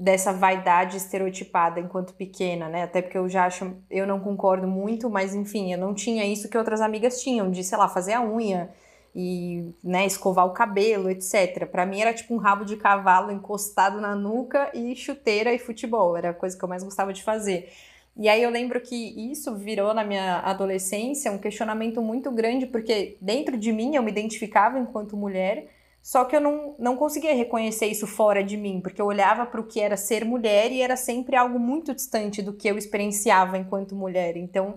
[0.00, 2.84] dessa vaidade estereotipada enquanto pequena, né?
[2.84, 6.48] Até porque eu já acho, eu não concordo muito, mas enfim, eu não tinha isso
[6.48, 8.70] que outras amigas tinham, de, sei lá, fazer a unha
[9.14, 11.66] e, né, escovar o cabelo, etc.
[11.66, 16.16] Para mim era tipo um rabo de cavalo encostado na nuca e chuteira e futebol,
[16.16, 17.70] era a coisa que eu mais gostava de fazer.
[18.16, 23.18] E aí eu lembro que isso virou na minha adolescência um questionamento muito grande, porque
[23.20, 25.68] dentro de mim eu me identificava enquanto mulher,
[26.02, 29.60] só que eu não, não conseguia reconhecer isso fora de mim, porque eu olhava para
[29.60, 33.58] o que era ser mulher e era sempre algo muito distante do que eu experienciava
[33.58, 34.36] enquanto mulher.
[34.36, 34.76] Então,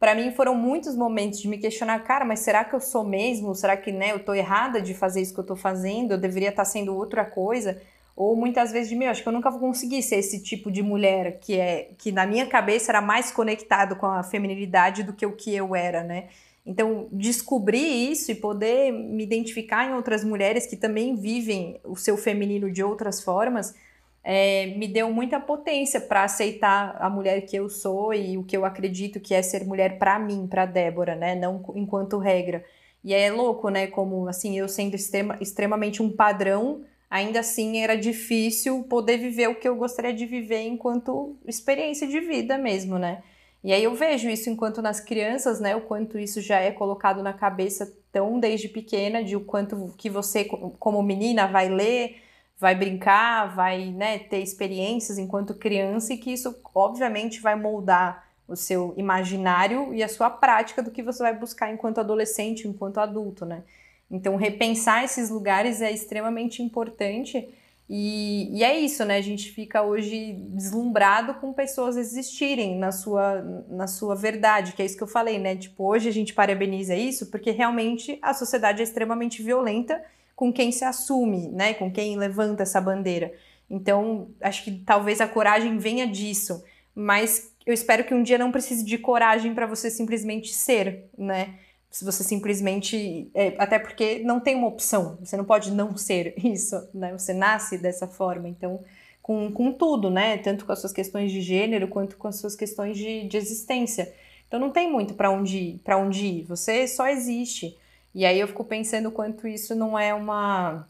[0.00, 3.54] para mim foram muitos momentos de me questionar, cara, mas será que eu sou mesmo?
[3.54, 6.12] Será que, né, eu tô errada de fazer isso que eu tô fazendo?
[6.12, 7.80] Eu deveria estar tá sendo outra coisa?
[8.16, 10.82] Ou muitas vezes de mim, acho que eu nunca vou conseguir ser esse tipo de
[10.82, 15.26] mulher que é que na minha cabeça era mais conectado com a feminilidade do que
[15.26, 16.28] o que eu era, né?
[16.66, 22.16] Então, descobrir isso e poder me identificar em outras mulheres que também vivem o seu
[22.16, 23.74] feminino de outras formas,
[24.22, 28.56] é, me deu muita potência para aceitar a mulher que eu sou e o que
[28.56, 31.34] eu acredito que é ser mulher para mim, para Débora, né?
[31.34, 32.64] Não enquanto regra.
[33.04, 33.86] E é louco, né?
[33.86, 39.54] Como assim, eu sendo extrema, extremamente um padrão, ainda assim era difícil poder viver o
[39.56, 43.22] que eu gostaria de viver enquanto experiência de vida mesmo, né?
[43.64, 47.22] E aí eu vejo isso enquanto nas crianças, né, o quanto isso já é colocado
[47.22, 52.20] na cabeça tão desde pequena, de o quanto que você como menina vai ler,
[52.58, 58.54] vai brincar, vai, né, ter experiências enquanto criança e que isso obviamente vai moldar o
[58.54, 63.46] seu imaginário e a sua prática do que você vai buscar enquanto adolescente, enquanto adulto,
[63.46, 63.62] né?
[64.10, 67.48] Então repensar esses lugares é extremamente importante
[67.88, 69.18] e, e, é isso, né?
[69.18, 74.86] A gente fica hoje deslumbrado com pessoas existirem na sua, na sua verdade, que é
[74.86, 75.54] isso que eu falei, né?
[75.54, 80.02] Tipo, hoje a gente parabeniza isso porque realmente a sociedade é extremamente violenta
[80.34, 81.74] com quem se assume, né?
[81.74, 83.32] Com quem levanta essa bandeira.
[83.68, 86.64] Então, acho que talvez a coragem venha disso,
[86.94, 91.58] mas eu espero que um dia não precise de coragem para você simplesmente ser, né?
[91.94, 93.30] Se você simplesmente.
[93.32, 97.12] É, até porque não tem uma opção, você não pode não ser isso, né?
[97.12, 98.82] Você nasce dessa forma, então,
[99.22, 100.36] com, com tudo, né?
[100.38, 104.12] Tanto com as suas questões de gênero quanto com as suas questões de, de existência.
[104.48, 107.78] Então não tem muito para onde para onde ir, você só existe.
[108.12, 110.88] E aí eu fico pensando quanto isso não é uma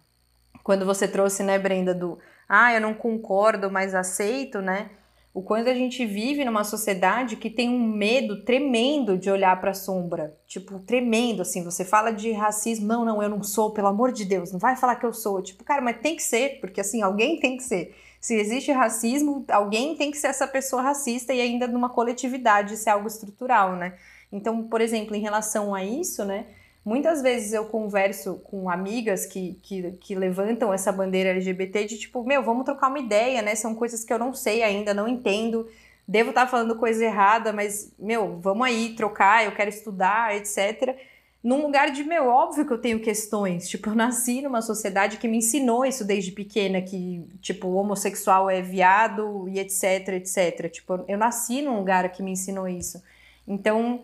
[0.62, 4.88] quando você trouxe, né, Brenda, do ah, eu não concordo, mas aceito, né?
[5.34, 9.72] O quanto a gente vive numa sociedade que tem um medo tremendo de olhar para
[9.72, 10.38] a sombra.
[10.46, 11.64] Tipo, tremendo, assim.
[11.64, 14.76] Você fala de racismo, não, não, eu não sou, pelo amor de Deus, não vai
[14.76, 15.42] falar que eu sou.
[15.42, 17.96] Tipo, cara, mas tem que ser, porque assim, alguém tem que ser.
[18.20, 22.88] Se existe racismo, alguém tem que ser essa pessoa racista e ainda numa coletividade, isso
[22.88, 23.98] é algo estrutural, né?
[24.30, 26.46] Então, por exemplo, em relação a isso, né?
[26.84, 32.22] Muitas vezes eu converso com amigas que, que, que, levantam essa bandeira LGBT de tipo,
[32.22, 33.54] meu, vamos trocar uma ideia, né?
[33.54, 35.66] São coisas que eu não sei ainda, não entendo,
[36.06, 40.94] devo estar falando coisa errada, mas, meu, vamos aí trocar, eu quero estudar, etc.
[41.42, 43.66] Num lugar de, meu, óbvio que eu tenho questões.
[43.66, 48.60] Tipo, eu nasci numa sociedade que me ensinou isso desde pequena, que, tipo, homossexual é
[48.60, 50.70] viado e etc, etc.
[50.70, 53.02] Tipo, eu nasci num lugar que me ensinou isso.
[53.48, 54.02] Então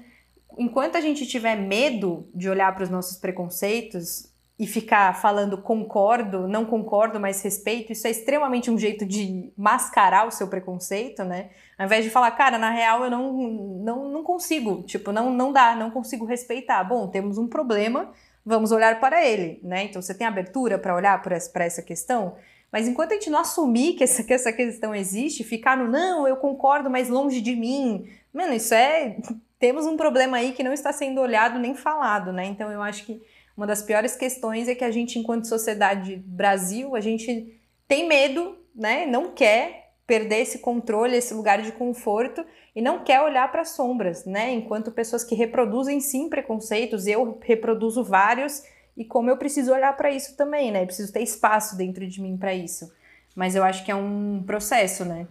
[0.61, 6.46] enquanto a gente tiver medo de olhar para os nossos preconceitos e ficar falando concordo,
[6.46, 11.48] não concordo, mas respeito, isso é extremamente um jeito de mascarar o seu preconceito, né?
[11.78, 15.50] Ao invés de falar, cara, na real eu não, não, não consigo, tipo, não, não
[15.50, 16.84] dá, não consigo respeitar.
[16.84, 18.12] Bom, temos um problema,
[18.44, 19.84] vamos olhar para ele, né?
[19.84, 22.34] Então você tem abertura para olhar para essa, questão?
[22.70, 26.28] Mas enquanto a gente não assumir que essa, que essa questão existe, ficar no não,
[26.28, 29.16] eu concordo, mas longe de mim, mano, isso é
[29.61, 32.46] temos um problema aí que não está sendo olhado nem falado, né?
[32.46, 33.22] Então eu acho que
[33.54, 38.56] uma das piores questões é que a gente, enquanto sociedade Brasil, a gente tem medo,
[38.74, 39.04] né?
[39.04, 42.44] Não quer perder esse controle, esse lugar de conforto
[42.74, 44.50] e não quer olhar para as sombras, né?
[44.50, 48.62] Enquanto pessoas que reproduzem sim preconceitos, eu reproduzo vários
[48.96, 50.82] e como eu preciso olhar para isso também, né?
[50.82, 52.90] Eu preciso ter espaço dentro de mim para isso.
[53.36, 55.28] Mas eu acho que é um processo, né?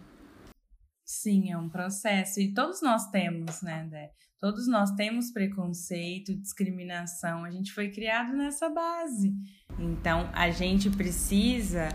[1.10, 2.38] Sim, é um processo.
[2.38, 4.12] E todos nós temos, né, Dé?
[4.38, 7.44] Todos nós temos preconceito, discriminação.
[7.44, 9.34] A gente foi criado nessa base.
[9.76, 11.88] Então, a gente precisa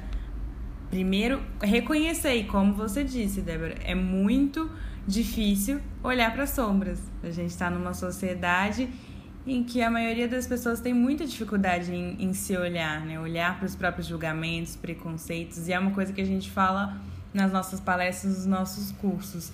[0.90, 4.70] primeiro reconhecer, e como você disse, Débora, é muito
[5.08, 7.02] difícil olhar para as sombras.
[7.24, 8.90] A gente está numa sociedade
[9.48, 13.18] em que a maioria das pessoas tem muita dificuldade em, em se olhar, né?
[13.18, 17.02] Olhar para os próprios julgamentos, preconceitos, e é uma coisa que a gente fala
[17.36, 19.52] nas nossas palestras, nos nossos cursos,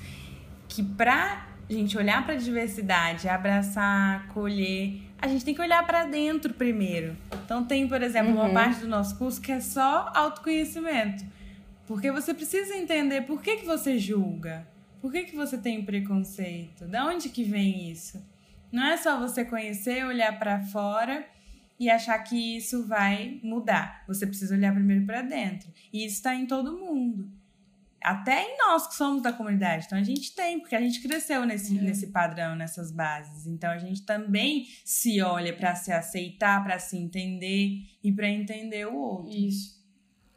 [0.70, 5.86] que para a gente olhar para a diversidade, abraçar, acolher, a gente tem que olhar
[5.86, 7.18] para dentro primeiro.
[7.44, 8.42] Então tem, por exemplo, uhum.
[8.42, 11.26] uma parte do nosso curso que é só autoconhecimento.
[11.88, 14.66] Porque você precisa entender por que, que você julga,
[15.02, 18.24] por que, que você tem preconceito, de onde que vem isso.
[18.72, 21.26] Não é só você conhecer, olhar para fora
[21.80, 24.04] e achar que isso vai mudar.
[24.08, 25.70] Você precisa olhar primeiro para dentro.
[25.92, 27.41] E isso está em todo mundo
[28.02, 29.86] até em nós que somos da comunidade.
[29.86, 31.84] Então a gente tem, porque a gente cresceu nesse, uhum.
[31.84, 33.46] nesse padrão, nessas bases.
[33.46, 38.88] Então a gente também se olha para se aceitar, para se entender e para entender
[38.88, 39.32] o outro.
[39.32, 39.80] Isso.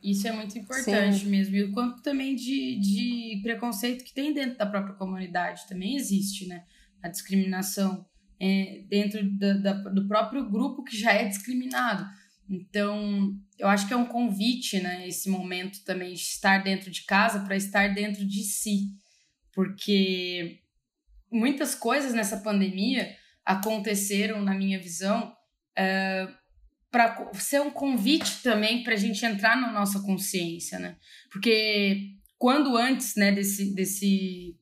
[0.02, 1.30] Isso é muito importante Sim.
[1.30, 1.56] mesmo.
[1.56, 6.46] E o quanto também de, de preconceito que tem dentro da própria comunidade também existe,
[6.46, 6.64] né?
[7.02, 8.04] A discriminação
[8.38, 12.06] é, dentro da, da, do próprio grupo que já é discriminado.
[12.48, 17.04] Então, eu acho que é um convite, né, esse momento também de estar dentro de
[17.04, 18.90] casa para estar dentro de si.
[19.52, 20.60] Porque
[21.30, 25.34] muitas coisas nessa pandemia aconteceram, na minha visão,
[25.76, 26.28] é,
[26.90, 30.96] para ser um convite também para a gente entrar na nossa consciência, né?
[31.30, 34.56] Porque quando antes né, desse, desse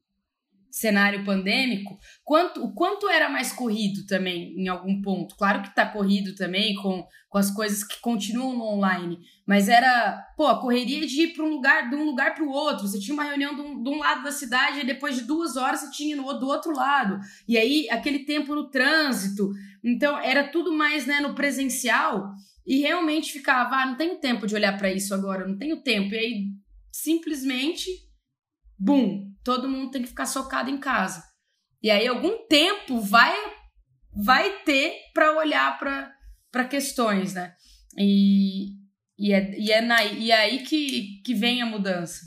[0.73, 5.37] cenário pandêmico, quanto, o quanto era mais corrido também em algum ponto.
[5.37, 10.19] Claro que está corrido também com, com as coisas que continuam no online, mas era,
[10.35, 12.89] pô, a correria de ir para um lugar, de um lugar para o outro.
[12.89, 15.57] Você tinha uma reunião de um, de um, lado da cidade e depois de duas
[15.57, 17.21] horas você tinha no, do outro lado.
[17.47, 19.53] E aí aquele tempo no trânsito.
[19.85, 22.33] Então era tudo mais né, no presencial
[22.67, 26.15] e realmente ficava, ah, não tenho tempo de olhar para isso agora, não tenho tempo.
[26.15, 26.47] E aí
[26.91, 27.91] simplesmente,
[28.79, 31.23] bum, todo mundo tem que ficar socado em casa.
[31.83, 33.35] E aí algum tempo vai
[34.15, 37.55] vai ter para olhar para questões, né?
[37.99, 38.73] E,
[39.19, 42.21] e, é, e, é na, e é aí que, que vem a mudança.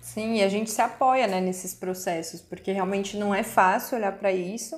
[0.00, 4.12] Sim, e a gente se apoia né, nesses processos, porque realmente não é fácil olhar
[4.18, 4.76] para isso.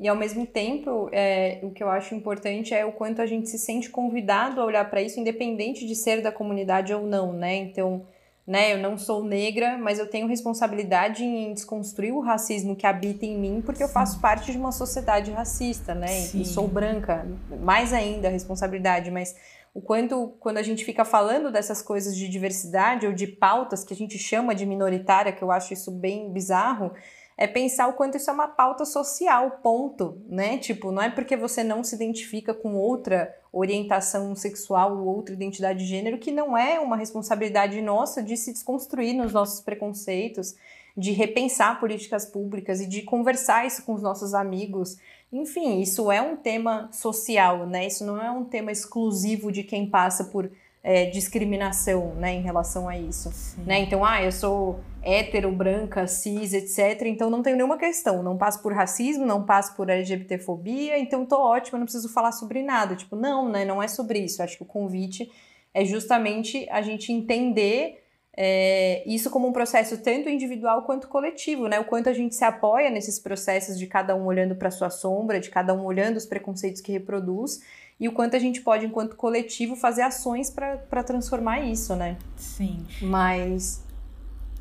[0.00, 3.48] E ao mesmo tempo, é, o que eu acho importante é o quanto a gente
[3.48, 7.54] se sente convidado a olhar para isso, independente de ser da comunidade ou não, né?
[7.54, 8.06] Então,
[8.46, 8.74] né?
[8.74, 13.38] Eu não sou negra, mas eu tenho responsabilidade em desconstruir o racismo que habita em
[13.38, 13.84] mim, porque Sim.
[13.84, 16.08] eu faço parte de uma sociedade racista, né?
[16.08, 16.42] Sim.
[16.42, 17.26] E sou branca,
[17.60, 19.34] mais ainda a responsabilidade, mas
[19.72, 23.94] o quanto quando a gente fica falando dessas coisas de diversidade ou de pautas que
[23.94, 26.92] a gente chama de minoritária, que eu acho isso bem bizarro,
[27.36, 30.56] é pensar o quanto isso é uma pauta social, ponto, né?
[30.58, 35.80] Tipo, não é porque você não se identifica com outra orientação sexual ou outra identidade
[35.80, 40.54] de gênero que não é uma responsabilidade nossa de se desconstruir nos nossos preconceitos,
[40.96, 44.96] de repensar políticas públicas e de conversar isso com os nossos amigos.
[45.32, 47.86] Enfim, isso é um tema social, né?
[47.86, 50.48] Isso não é um tema exclusivo de quem passa por
[50.84, 53.32] é, discriminação, né, em relação a isso,
[53.64, 53.80] né?
[53.80, 57.02] Então, ah, eu sou hétero, branca, cis, etc.
[57.06, 61.36] Então não tenho nenhuma questão, não passo por racismo, não passo por LGBTfobia, então tô
[61.36, 62.96] ótima, não preciso falar sobre nada.
[62.96, 63.64] Tipo, não, né?
[63.64, 64.42] Não é sobre isso.
[64.42, 65.30] Acho que o convite
[65.72, 68.02] é justamente a gente entender
[68.36, 71.78] é, isso como um processo tanto individual quanto coletivo, né?
[71.78, 75.38] O quanto a gente se apoia nesses processos de cada um olhando para sua sombra,
[75.38, 77.60] de cada um olhando os preconceitos que reproduz
[77.98, 82.16] e o quanto a gente pode, enquanto coletivo, fazer ações para transformar isso, né?
[82.36, 82.84] Sim.
[83.00, 83.83] Mas.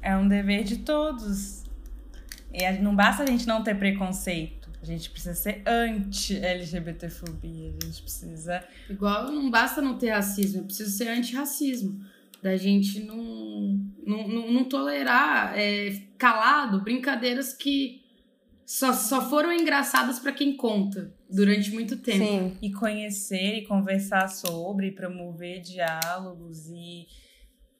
[0.03, 1.63] É um dever de todos.
[2.51, 4.69] E não basta a gente não ter preconceito.
[4.81, 7.73] A gente precisa ser anti-LGBTfobia.
[7.81, 8.63] A gente precisa.
[8.89, 12.03] Igual não basta não ter racismo, é preciso ser anti-racismo.
[12.41, 18.03] Da gente não, não, não, não tolerar é, calado brincadeiras que
[18.65, 22.25] só, só foram engraçadas para quem conta durante muito tempo.
[22.25, 22.57] Sim.
[22.61, 27.07] E conhecer e conversar sobre, promover diálogos e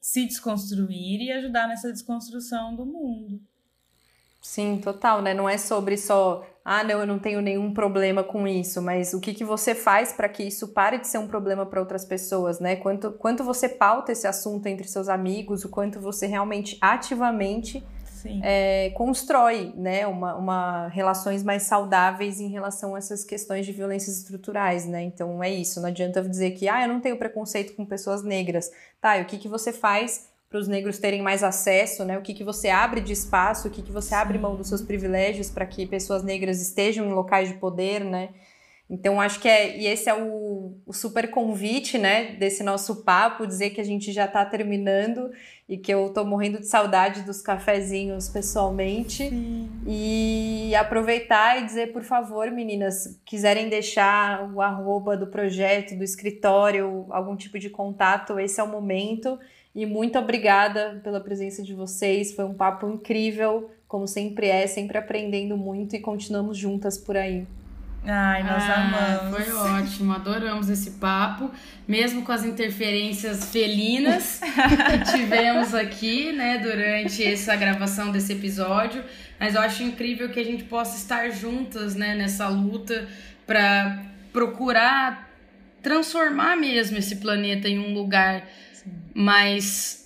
[0.03, 3.39] se desconstruir e ajudar nessa desconstrução do mundo.
[4.41, 5.33] Sim, total, né?
[5.33, 9.21] Não é sobre só, ah, não, eu não tenho nenhum problema com isso, mas o
[9.21, 12.59] que, que você faz para que isso pare de ser um problema para outras pessoas,
[12.59, 12.75] né?
[12.75, 17.81] Quanto, quanto você pauta esse assunto entre seus amigos, o quanto você realmente ativamente
[18.41, 24.17] é, constrói né, uma, uma, relações mais saudáveis em relação a essas questões de violências
[24.17, 25.03] estruturais, né?
[25.03, 28.71] Então é isso, não adianta dizer que ah, eu não tenho preconceito com pessoas negras.
[29.01, 32.15] Tá, e o que, que você faz para os negros terem mais acesso, né?
[32.17, 34.83] O que, que você abre de espaço, o que, que você abre mão dos seus
[34.83, 38.29] privilégios para que pessoas negras estejam em locais de poder, né?
[38.89, 39.77] Então, acho que é.
[39.77, 44.11] E esse é o, o super convite, né, desse nosso papo, dizer que a gente
[44.11, 45.31] já está terminando
[45.67, 49.29] e que eu tô morrendo de saudade dos cafezinhos pessoalmente.
[49.29, 49.69] Sim.
[49.87, 57.05] E aproveitar e dizer, por favor, meninas, quiserem deixar o arroba do projeto, do escritório,
[57.09, 59.39] algum tipo de contato, esse é o momento.
[59.73, 62.31] E muito obrigada pela presença de vocês.
[62.33, 67.47] Foi um papo incrível, como sempre é, sempre aprendendo muito e continuamos juntas por aí.
[68.05, 69.45] Ai, nós ah, amamos.
[69.45, 71.49] Foi ótimo, adoramos esse papo,
[71.87, 79.03] mesmo com as interferências felinas que tivemos aqui, né, durante essa gravação desse episódio.
[79.39, 83.07] Mas eu acho incrível que a gente possa estar juntas, né, nessa luta
[83.47, 85.31] para procurar
[85.81, 88.47] transformar mesmo esse planeta em um lugar
[89.13, 90.05] mais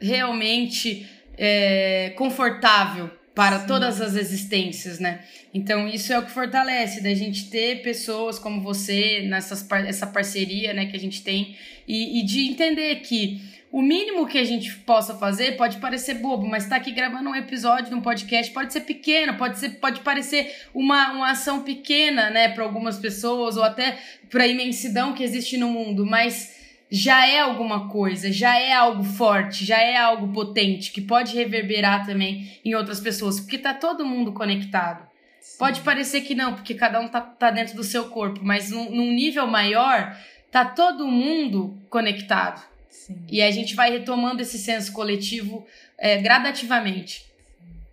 [0.00, 1.08] realmente
[1.38, 3.66] é, confortável para Sim.
[3.66, 5.20] todas as existências, né?
[5.52, 10.72] Então isso é o que fortalece da gente ter pessoas como você nessas essa parceria,
[10.72, 11.54] né, que a gente tem
[11.86, 16.46] e, e de entender que o mínimo que a gente possa fazer pode parecer bobo,
[16.46, 20.00] mas tá aqui gravando um episódio de um podcast pode ser pequeno, pode ser pode
[20.00, 23.98] parecer uma, uma ação pequena, né, para algumas pessoas ou até
[24.30, 26.55] para a imensidão que existe no mundo, mas
[26.90, 32.06] já é alguma coisa, já é algo forte, já é algo potente que pode reverberar
[32.06, 35.06] também em outras pessoas, porque tá todo mundo conectado.
[35.40, 35.58] Sim.
[35.58, 38.90] Pode parecer que não, porque cada um tá, tá dentro do seu corpo, mas num,
[38.90, 40.16] num nível maior,
[40.50, 42.62] tá todo mundo conectado.
[42.88, 43.24] Sim.
[43.28, 45.66] E a gente vai retomando esse senso coletivo
[45.98, 47.26] é, gradativamente.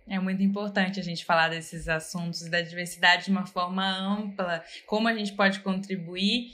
[0.06, 5.08] É muito importante a gente falar desses assuntos da diversidade de uma forma ampla, como
[5.08, 6.52] a gente pode contribuir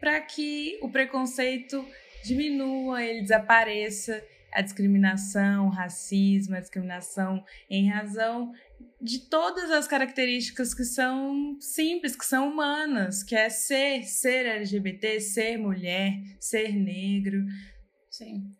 [0.00, 1.86] para que o preconceito
[2.24, 4.22] diminua, ele desapareça,
[4.52, 8.52] a discriminação, o racismo, a discriminação em razão
[9.00, 15.20] de todas as características que são simples, que são humanas, que é ser, ser LGBT,
[15.20, 17.44] ser mulher, ser negro.
[18.10, 18.50] Sim.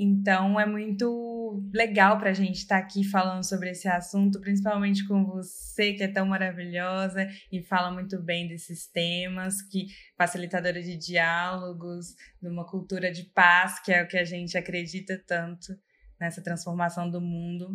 [0.00, 5.04] Então é muito legal para a gente estar tá aqui falando sobre esse assunto, principalmente
[5.08, 9.86] com você que é tão maravilhosa e fala muito bem desses temas, que
[10.16, 15.20] facilitadora de diálogos, de uma cultura de paz, que é o que a gente acredita
[15.26, 15.76] tanto
[16.20, 17.70] nessa transformação do mundo,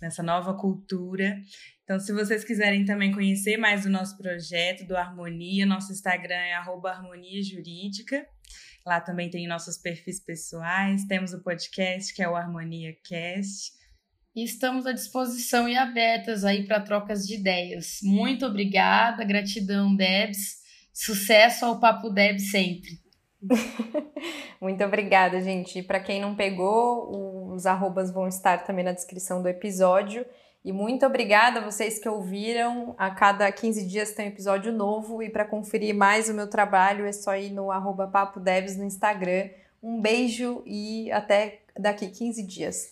[0.00, 1.38] nessa nova cultura.
[1.84, 6.54] Então, se vocês quiserem também conhecer mais do nosso projeto, do Harmonia, nosso Instagram é
[6.54, 8.26] harmonia jurídica.
[8.84, 13.72] Lá também tem nossos perfis pessoais, temos o podcast que é o Harmonia Cast.
[14.34, 17.98] E estamos à disposição e abertas aí para trocas de ideias.
[18.02, 20.62] Muito obrigada, gratidão, Debs.
[20.92, 23.02] Sucesso ao Papo Debs sempre.
[24.60, 25.78] Muito obrigada, gente.
[25.78, 30.24] E para quem não pegou, os arrobas vão estar também na descrição do episódio.
[30.64, 32.94] E muito obrigada a vocês que ouviram.
[32.96, 35.22] A cada 15 dias tem um episódio novo.
[35.22, 39.50] E para conferir mais o meu trabalho é só ir no arroba Papo no Instagram.
[39.82, 42.90] Um beijo e até daqui 15 dias.